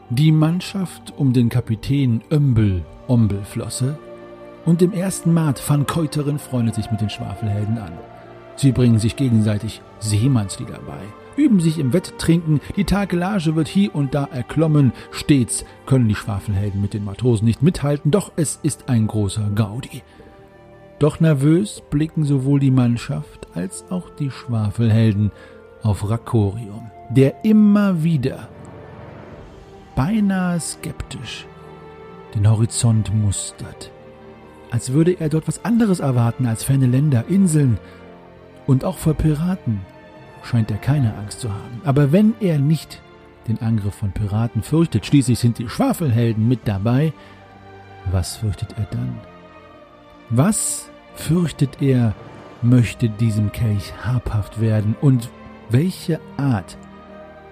[0.09, 3.97] Die Mannschaft um den Kapitän Ömbel Ombelflosse
[4.65, 7.91] und dem ersten Mat van Keuterin freundet sich mit den Schwafelhelden an.
[8.55, 14.15] Sie bringen sich gegenseitig Seemannslieder bei üben sich im Wetttrinken, die Takelage wird hier und
[14.15, 19.07] da erklommen, stets können die Schwafelhelden mit den Matrosen nicht mithalten, doch es ist ein
[19.07, 20.03] großer Gaudi.
[20.99, 25.31] Doch nervös blicken sowohl die Mannschaft als auch die Schwafelhelden
[25.83, 28.47] auf Rakorium, der immer wieder,
[29.95, 31.45] beinahe skeptisch,
[32.33, 33.91] den Horizont mustert,
[34.71, 37.77] als würde er dort was anderes erwarten als ferne Länder, Inseln
[38.65, 39.81] und auch vor Piraten,
[40.45, 41.81] scheint er keine Angst zu haben.
[41.83, 43.01] Aber wenn er nicht
[43.47, 47.13] den Angriff von Piraten fürchtet, schließlich sind die Schwafelhelden mit dabei,
[48.11, 49.19] was fürchtet er dann?
[50.29, 52.13] Was fürchtet er,
[52.61, 54.95] möchte diesem Kelch habhaft werden?
[55.01, 55.29] Und
[55.69, 56.77] welche Art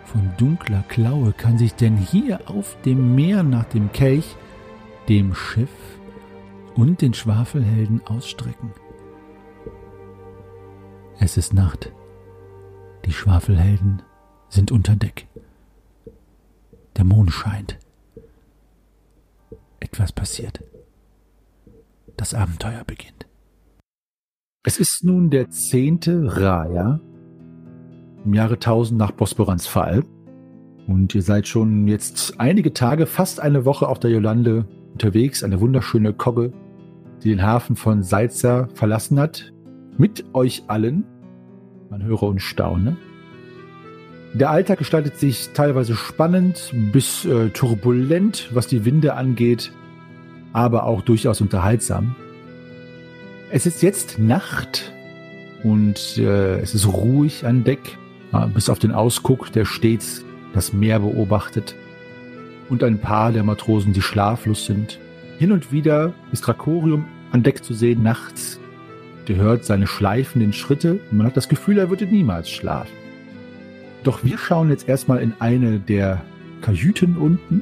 [0.05, 4.35] von dunkler Klaue kann sich denn hier auf dem Meer nach dem Kelch,
[5.09, 5.69] dem Schiff
[6.75, 8.71] und den Schwafelhelden ausstrecken?
[11.19, 11.91] Es ist Nacht.
[13.05, 14.01] Die Schwafelhelden
[14.49, 15.27] sind unter Deck.
[16.97, 17.77] Der Mond scheint.
[19.79, 20.63] Etwas passiert.
[22.15, 23.27] Das Abenteuer beginnt.
[24.65, 27.01] Es ist nun der zehnte Raya
[28.23, 30.03] im Jahre 1000 nach Bosporans Fall.
[30.87, 35.43] Und ihr seid schon jetzt einige Tage, fast eine Woche auf der Jolande unterwegs.
[35.43, 36.53] Eine wunderschöne Kogge,
[37.23, 39.51] die den Hafen von Salza verlassen hat.
[39.97, 41.05] Mit euch allen
[41.93, 42.97] man höre und staune.
[44.33, 49.71] Der Alltag gestaltet sich teilweise spannend bis äh, turbulent, was die Winde angeht,
[50.53, 52.15] aber auch durchaus unterhaltsam.
[53.51, 54.91] Es ist jetzt Nacht
[55.63, 57.99] und äh, es ist ruhig an Deck,
[58.33, 61.75] äh, bis auf den Ausguck, der stets das Meer beobachtet
[62.69, 64.97] und ein paar der Matrosen, die schlaflos sind.
[65.37, 68.59] Hin und wieder ist Drakorium an Deck zu sehen, nachts
[69.29, 72.91] Ihr hört seine schleifenden Schritte und man hat das Gefühl, er würde niemals schlafen.
[74.03, 76.21] Doch wir schauen jetzt erstmal in eine der
[76.61, 77.61] Kajüten unten,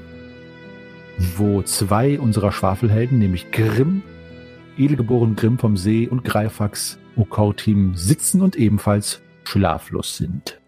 [1.37, 4.01] wo zwei unserer Schwafelhelden, nämlich Grimm,
[4.77, 10.59] edelgeboren Grimm vom See und Greifax Okautim sitzen und ebenfalls schlaflos sind.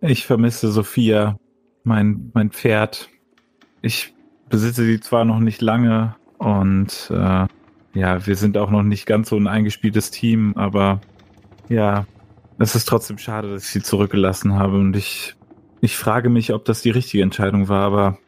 [0.00, 1.38] Ich vermisse Sophia,
[1.84, 3.08] mein, mein Pferd.
[3.80, 4.14] Ich
[4.48, 7.46] besitze sie zwar noch nicht lange und äh,
[7.94, 11.00] ja, wir sind auch noch nicht ganz so ein eingespieltes Team, aber
[11.68, 12.06] ja,
[12.58, 15.36] es ist trotzdem schade, dass ich sie zurückgelassen habe und ich,
[15.80, 18.18] ich frage mich, ob das die richtige Entscheidung war, aber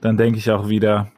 [0.00, 1.10] dann denke ich auch wieder,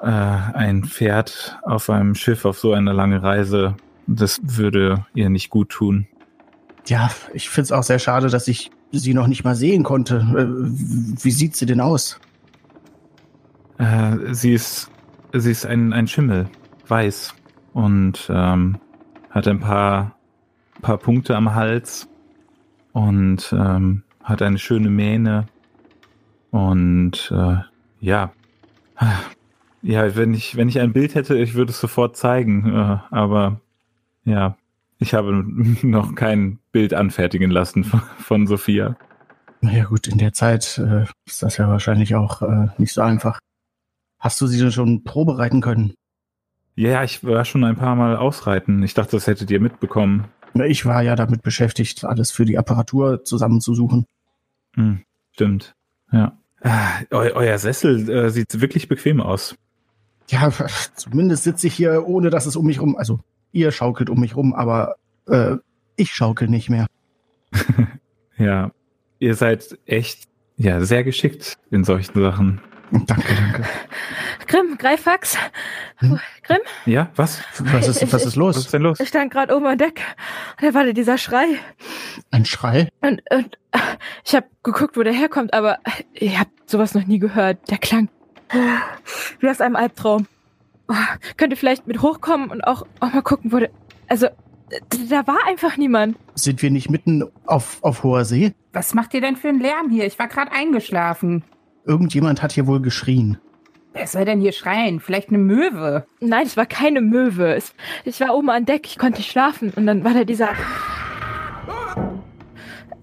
[0.00, 5.50] äh, ein Pferd auf einem Schiff auf so eine lange Reise, das würde ihr nicht
[5.50, 6.06] gut tun.
[6.86, 10.16] Ja, ich find's auch sehr schade, dass ich sie noch nicht mal sehen konnte.
[10.16, 12.20] Äh, Wie sieht sie denn aus?
[13.78, 14.90] Äh, sie ist,
[15.32, 16.48] sie ist ein, ein Schimmel,
[16.90, 17.34] weiß
[17.72, 18.78] und ähm,
[19.30, 20.16] hat ein paar,
[20.82, 22.08] paar Punkte am Hals
[22.92, 25.46] und ähm, hat eine schöne Mähne
[26.50, 27.58] und äh,
[28.00, 28.32] ja,
[29.82, 33.60] ja, wenn ich wenn ich ein Bild hätte, ich würde es sofort zeigen, äh, aber
[34.24, 34.56] ja,
[34.98, 35.32] ich habe
[35.82, 38.96] noch kein Bild anfertigen lassen von, von Sophia.
[39.60, 43.38] Naja gut, in der Zeit äh, ist das ja wahrscheinlich auch äh, nicht so einfach.
[44.18, 45.94] Hast du sie denn schon probereiten können?
[46.76, 48.82] Ja, ich war schon ein paar Mal ausreiten.
[48.82, 50.26] Ich dachte, das hättet ihr mitbekommen.
[50.54, 54.04] Na, Ich war ja damit beschäftigt, alles für die Apparatur zusammenzusuchen.
[54.74, 55.00] Hm,
[55.32, 55.74] stimmt.
[56.12, 56.38] Ja.
[56.62, 59.56] Ah, eu euer Sessel äh, sieht wirklich bequem aus.
[60.28, 60.50] Ja,
[60.94, 63.20] zumindest sitze ich hier, ohne dass es um mich rum, also
[63.52, 64.96] ihr schaukelt um mich rum, aber
[65.28, 65.56] äh,
[65.96, 66.86] ich schaukel nicht mehr.
[68.38, 68.70] Ja.
[69.18, 72.60] Ihr seid echt ja sehr geschickt in solchen Sachen.
[72.90, 73.64] Danke, danke.
[74.46, 75.36] Grimm, Greifax.
[75.98, 76.20] Hm?
[76.44, 77.40] Grimm, Ja, was?
[77.58, 78.68] Was ist, was ist Was ist los?
[78.68, 79.00] denn los?
[79.00, 80.00] ich stand gerade oben an Deck.
[80.60, 81.46] Da war da dieser Schrei.
[82.30, 82.88] Ein Schrei?
[83.00, 83.58] Und, und
[84.24, 85.78] ich habe geguckt, wo der herkommt, aber
[86.12, 87.58] ich habe sowas noch nie gehört.
[87.70, 88.08] Der klang
[89.40, 90.26] wie aus einem Albtraum.
[90.88, 90.94] Oh,
[91.36, 93.70] könnt ihr vielleicht mit hochkommen und auch, auch mal gucken, wo der...
[94.06, 94.28] Also,
[95.10, 96.16] da war einfach niemand.
[96.36, 98.52] Sind wir nicht mitten auf, auf hoher See?
[98.72, 100.06] Was macht ihr denn für einen Lärm hier?
[100.06, 101.42] Ich war gerade eingeschlafen.
[101.86, 103.38] Irgendjemand hat hier wohl geschrien.
[103.92, 105.00] Wer soll denn hier schreien?
[105.00, 106.04] Vielleicht eine Möwe?
[106.20, 107.54] Nein, es war keine Möwe.
[107.54, 107.72] Es,
[108.04, 109.72] ich war oben an Deck, ich konnte nicht schlafen.
[109.74, 110.48] Und dann war da dieser...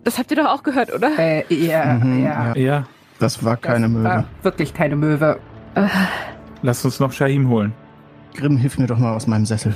[0.04, 1.18] Das habt ihr doch auch gehört, oder?
[1.18, 2.56] Äh, ja, Mhm, ja.
[2.56, 2.88] Ja,
[3.20, 4.04] Das war keine das Möwe.
[4.04, 5.40] War wirklich keine Möwe.
[6.62, 7.74] lasst uns noch Shahim holen.
[8.36, 9.74] Grimm, hilf mir doch mal aus meinem Sessel.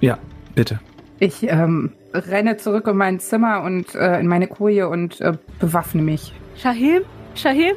[0.00, 0.18] Ja,
[0.54, 0.78] bitte.
[1.18, 6.02] Ich ähm, renne zurück in mein Zimmer und äh, in meine Koje und äh, bewaffne
[6.02, 6.32] mich.
[6.56, 7.02] Shahim?
[7.34, 7.74] Shahim?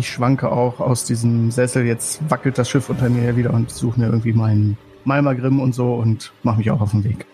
[0.00, 1.84] Ich schwanke auch aus diesem Sessel.
[1.84, 5.92] Jetzt wackelt das Schiff unter mir wieder und suche mir irgendwie meinen Malmagrim und so
[5.94, 7.26] und mache mich auch auf den Weg.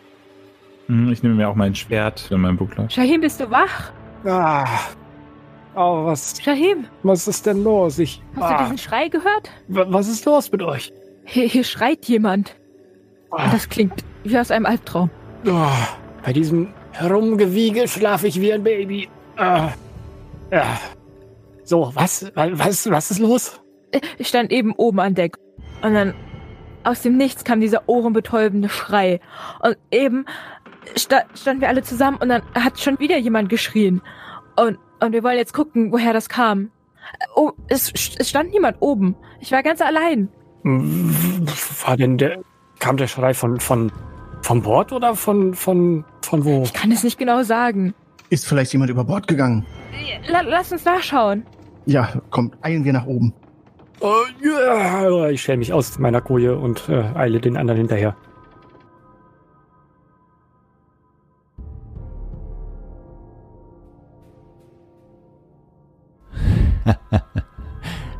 [0.88, 2.90] Hm, Ich nehme mir auch mein Schwert in meinem Buckler.
[2.90, 3.92] Shahim, bist du wach?
[4.24, 4.66] Ah.
[5.76, 8.00] Oh, was, Shahim, was ist denn los?
[8.00, 8.20] Ich.
[8.34, 9.48] hast du Ah, diesen Schrei gehört?
[9.68, 10.92] wa- was ist los mit euch?
[11.24, 12.56] Hier, hier schreit jemand.
[13.30, 15.08] Ah, das klingt wie aus einem Albtraum.
[15.46, 15.66] oh,
[16.24, 19.08] bei diesem Herumgewiege schlafe ich wie ein Baby.
[19.36, 19.68] Ah,
[20.50, 20.64] ja.
[21.66, 23.60] So, was, was, was ist los?
[24.18, 25.36] Ich stand eben oben an Deck.
[25.82, 26.14] Und dann
[26.84, 29.20] aus dem Nichts kam dieser ohrenbetäubende Schrei.
[29.60, 30.26] Und eben
[30.94, 34.00] sta standen wir alle zusammen und dann hat schon wieder jemand geschrien.
[34.54, 36.70] Und, und wir wollen jetzt gucken, woher das kam.
[37.34, 39.16] Oh, es, es stand niemand oben.
[39.40, 40.28] Ich war ganz allein.
[40.62, 42.42] War denn der,
[42.78, 43.90] kam der Schrei von, von,
[44.42, 46.62] von Bord oder von, von, von wo?
[46.62, 47.92] Ich kann es nicht genau sagen.
[48.30, 49.66] Ist vielleicht jemand über Bord gegangen?
[50.28, 51.44] La lass uns nachschauen.
[51.86, 53.32] Ja, kommt, eilen wir nach oben.
[54.00, 55.30] Oh, ja.
[55.30, 58.16] Ich schäle mich aus meiner Koje und äh, eile den anderen hinterher.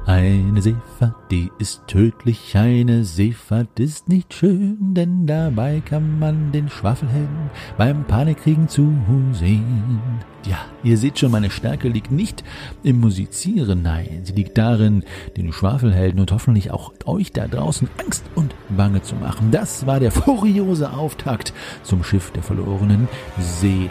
[0.07, 6.69] Eine Seefahrt, die ist tödlich, eine Seefahrt ist nicht schön, denn dabei kann man den
[6.69, 10.01] Schwafelhelden beim Panikkriegen zusehen.
[10.49, 12.45] Ja, ihr seht schon, meine Stärke liegt nicht
[12.85, 15.03] im Musizieren, nein, sie liegt darin,
[15.37, 19.51] den Schwafelhelden und hoffentlich auch euch da draußen Angst und Bange zu machen.
[19.51, 23.09] Das war der furiose Auftakt zum Schiff der verlorenen
[23.41, 23.91] Seelen.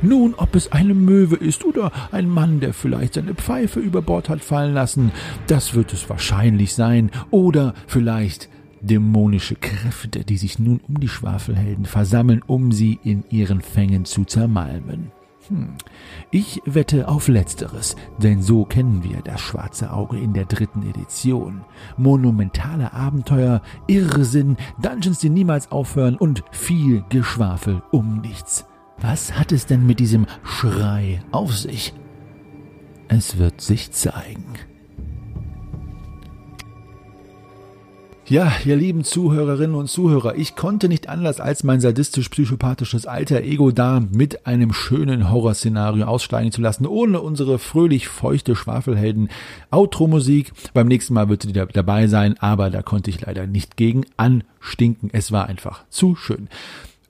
[0.00, 4.28] Nun, ob es eine Möwe ist oder ein Mann, der vielleicht seine Pfeife über Bord
[4.28, 5.10] hat fallen lassen,
[5.48, 7.10] das wird es wahrscheinlich sein.
[7.30, 8.48] Oder vielleicht
[8.80, 14.24] dämonische Kräfte, die sich nun um die Schwafelhelden versammeln, um sie in ihren Fängen zu
[14.24, 15.10] zermalmen.
[16.30, 21.62] Ich wette auf Letzteres, denn so kennen wir das schwarze Auge in der dritten Edition.
[21.96, 28.66] Monumentale Abenteuer, Irrsinn, Dungeons, die niemals aufhören und viel Geschwafel um nichts.
[28.98, 31.92] Was hat es denn mit diesem Schrei auf sich?
[33.08, 34.54] Es wird sich zeigen.
[38.28, 43.70] Ja, ihr lieben Zuhörerinnen und Zuhörer, ich konnte nicht anders als mein sadistisch-psychopathisches alter Ego
[43.70, 49.28] da mit einem schönen Horrorszenario aussteigen zu lassen, ohne unsere fröhlich feuchte Schwafelhelden
[49.70, 50.52] Outro-Musik.
[50.74, 54.04] Beim nächsten Mal wird sie da- dabei sein, aber da konnte ich leider nicht gegen
[54.16, 55.10] anstinken.
[55.12, 56.48] Es war einfach zu schön.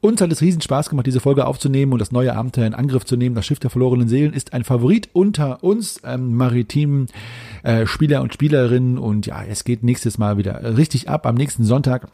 [0.06, 3.04] Uns hat es riesen Spaß gemacht, diese Folge aufzunehmen und das neue Abenteuer in Angriff
[3.04, 3.34] zu nehmen.
[3.34, 7.08] Das Schiff der verlorenen Seelen ist ein Favorit unter uns ähm, maritimen
[7.64, 8.98] äh, Spieler und Spielerinnen.
[8.98, 12.06] Und ja, es geht nächstes Mal wieder richtig ab am nächsten Sonntag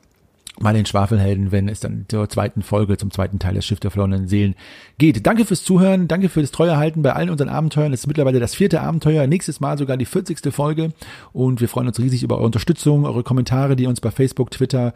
[0.59, 3.90] mal den Schwafelhelden, wenn es dann zur zweiten Folge, zum zweiten Teil des Schiff der
[3.90, 4.55] verlorenen Seelen
[4.97, 5.26] geht.
[5.26, 7.93] Danke fürs Zuhören, danke für das Treuehalten bei allen unseren Abenteuern.
[7.93, 10.51] Es ist mittlerweile das vierte Abenteuer, nächstes Mal sogar die 40.
[10.51, 10.93] Folge
[11.34, 14.51] und wir freuen uns riesig über eure Unterstützung, eure Kommentare, die ihr uns bei Facebook,
[14.51, 14.95] Twitter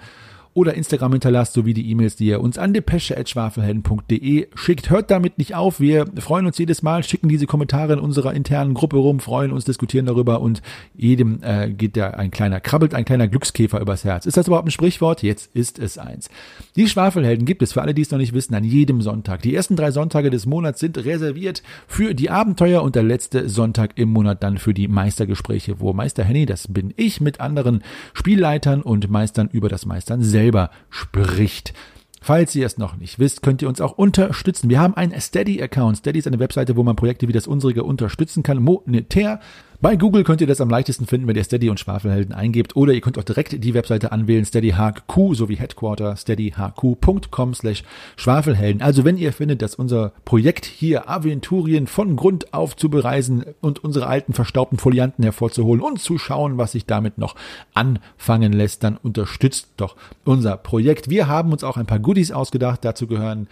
[0.57, 4.89] oder Instagram hinterlasst, sowie die E-Mails, die ihr uns an depesche.schwafelhelden.de schickt.
[4.89, 5.81] Hört damit nicht auf.
[5.81, 9.67] Wir freuen uns jedes Mal, schicken diese Kommentare in unserer internen Gruppe rum, freuen uns,
[9.67, 10.63] diskutieren darüber und
[10.95, 14.25] jedem äh, geht da ein kleiner, krabbelt ein kleiner Glückskäfer übers Herz.
[14.25, 15.23] Ist das überhaupt ein Sprichwort?
[15.23, 16.31] Jetzt ist es eins.
[16.75, 19.43] Die Schwafelhelden gibt es für alle, die es noch nicht wissen, an jedem Sonntag.
[19.43, 23.93] Die ersten drei Sonntage des Monats sind reserviert für die Abenteuer und der letzte Sonntag
[23.97, 27.83] im Monat dann für die Meistergespräche, wo Meister Henny, das bin ich, mit anderen
[28.15, 31.75] Spielleitern und Meistern über das Meistern selbst selber spricht.
[32.21, 34.71] Falls ihr es noch nicht wisst, könnt ihr uns auch unterstützen.
[34.71, 35.99] Wir haben einen Steady-Account.
[35.99, 39.41] Steady ist eine Webseite, wo man Projekte wie das unsere unterstützen kann, monetär.
[39.81, 42.77] Bei Google könnt ihr das am leichtesten finden, wenn ihr Steady und Schwafelhelden eingebt.
[42.77, 47.85] Oder ihr könnt auch direkt die Webseite anwählen, SteadyHQ sowie Headquarter, steadyhq.com slash
[48.17, 48.81] Schwafelhelden.
[48.81, 53.85] Also wenn ihr findet, dass unser Projekt hier Aventurien von Grund auf zu bereisen und
[53.85, 57.35] unsere alten verstaubten Folianten hervorzuholen und zu schauen, was sich damit noch
[57.75, 61.11] anfangen lässt, dann unterstützt doch unser Projekt.
[61.11, 62.85] Wir haben uns auch ein paar Goodies ausgedacht.
[62.85, 63.47] Dazu gehören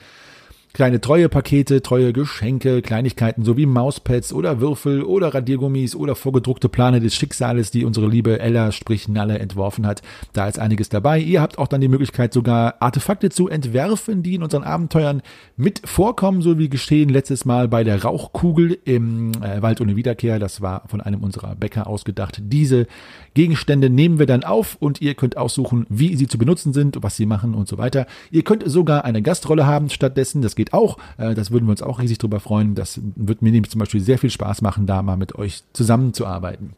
[0.75, 6.99] Kleine treue Pakete, treue Geschenke, Kleinigkeiten sowie Mauspads oder Würfel oder Radiergummis oder vorgedruckte Plane
[6.99, 10.03] des Schicksales, die unsere liebe Ella, sprich Nalle, entworfen hat.
[10.33, 11.21] Da ist einiges dabei.
[11.21, 15.23] Ihr habt auch dann die Möglichkeit, sogar Artefakte zu entwerfen, die in unseren Abenteuern
[15.57, 20.41] mit vorkommen, so wie geschehen letztes Mal bei der Rauchkugel im äh, Wald ohne Wiederkehr.
[20.41, 22.41] Das war von einem unserer Bäcker ausgedacht.
[22.43, 22.89] Diese
[23.35, 27.17] Gegenstände nehmen wir dann auf und ihr könnt aussuchen, wie sie zu benutzen sind, was
[27.17, 28.07] sie machen und so weiter.
[28.31, 30.41] Ihr könnt sogar eine Gastrolle haben stattdessen.
[30.41, 30.99] Das geht auch.
[31.19, 32.75] Äh, das würden wir uns auch riesig drüber freuen.
[32.75, 36.75] Das wird mir nämlich zum Beispiel sehr viel Spaß machen, da mal mit euch zusammenzuarbeiten.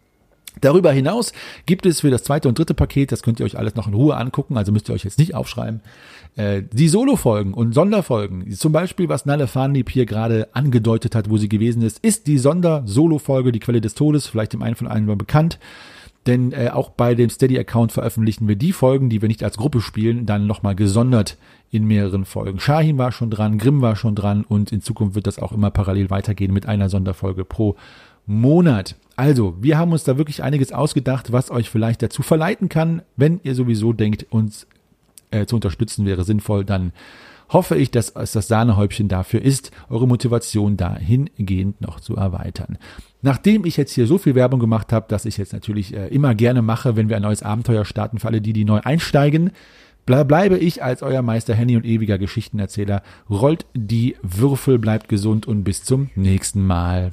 [0.61, 1.33] Darüber hinaus
[1.67, 3.95] gibt es für das zweite und dritte Paket, das könnt ihr euch alles noch in
[3.95, 5.83] Ruhe angucken, also müsst ihr euch jetzt nicht aufschreiben,
[6.37, 8.51] äh, die Solo-Folgen und Sonderfolgen.
[8.53, 12.39] Zum Beispiel, was Nalle Farnlieb hier gerade angedeutet hat, wo sie gewesen ist, ist die
[12.39, 15.59] Sonder-Solo-Folge, die Quelle des Todes, vielleicht dem einen von allen mal bekannt.
[16.27, 19.81] Denn äh, auch bei dem Steady-Account veröffentlichen wir die Folgen, die wir nicht als Gruppe
[19.81, 21.37] spielen, dann nochmal gesondert
[21.71, 22.59] in mehreren Folgen.
[22.59, 25.71] Shahin war schon dran, Grimm war schon dran und in Zukunft wird das auch immer
[25.71, 27.77] parallel weitergehen mit einer Sonderfolge pro
[28.27, 28.97] Monat.
[29.15, 33.41] Also, wir haben uns da wirklich einiges ausgedacht, was euch vielleicht dazu verleiten kann, wenn
[33.45, 34.67] ihr sowieso denkt, uns
[35.31, 36.93] äh, zu unterstützen wäre sinnvoll, dann
[37.49, 42.79] hoffe ich, dass es das Sahnehäubchen dafür ist, eure Motivation dahingehend noch zu erweitern.
[43.27, 46.37] Nachdem ich jetzt hier so viel Werbung gemacht habe, dass ich jetzt natürlich äh, immer
[46.37, 49.51] gerne mache, wenn wir ein neues Abenteuer starten, für alle die, die neu einsteigen,
[50.05, 53.03] bleibe ich als euer Meister Henny und ewiger Geschichtenerzähler.
[53.29, 57.11] Rollt die Würfel, bleibt gesund und bis zum nächsten Mal.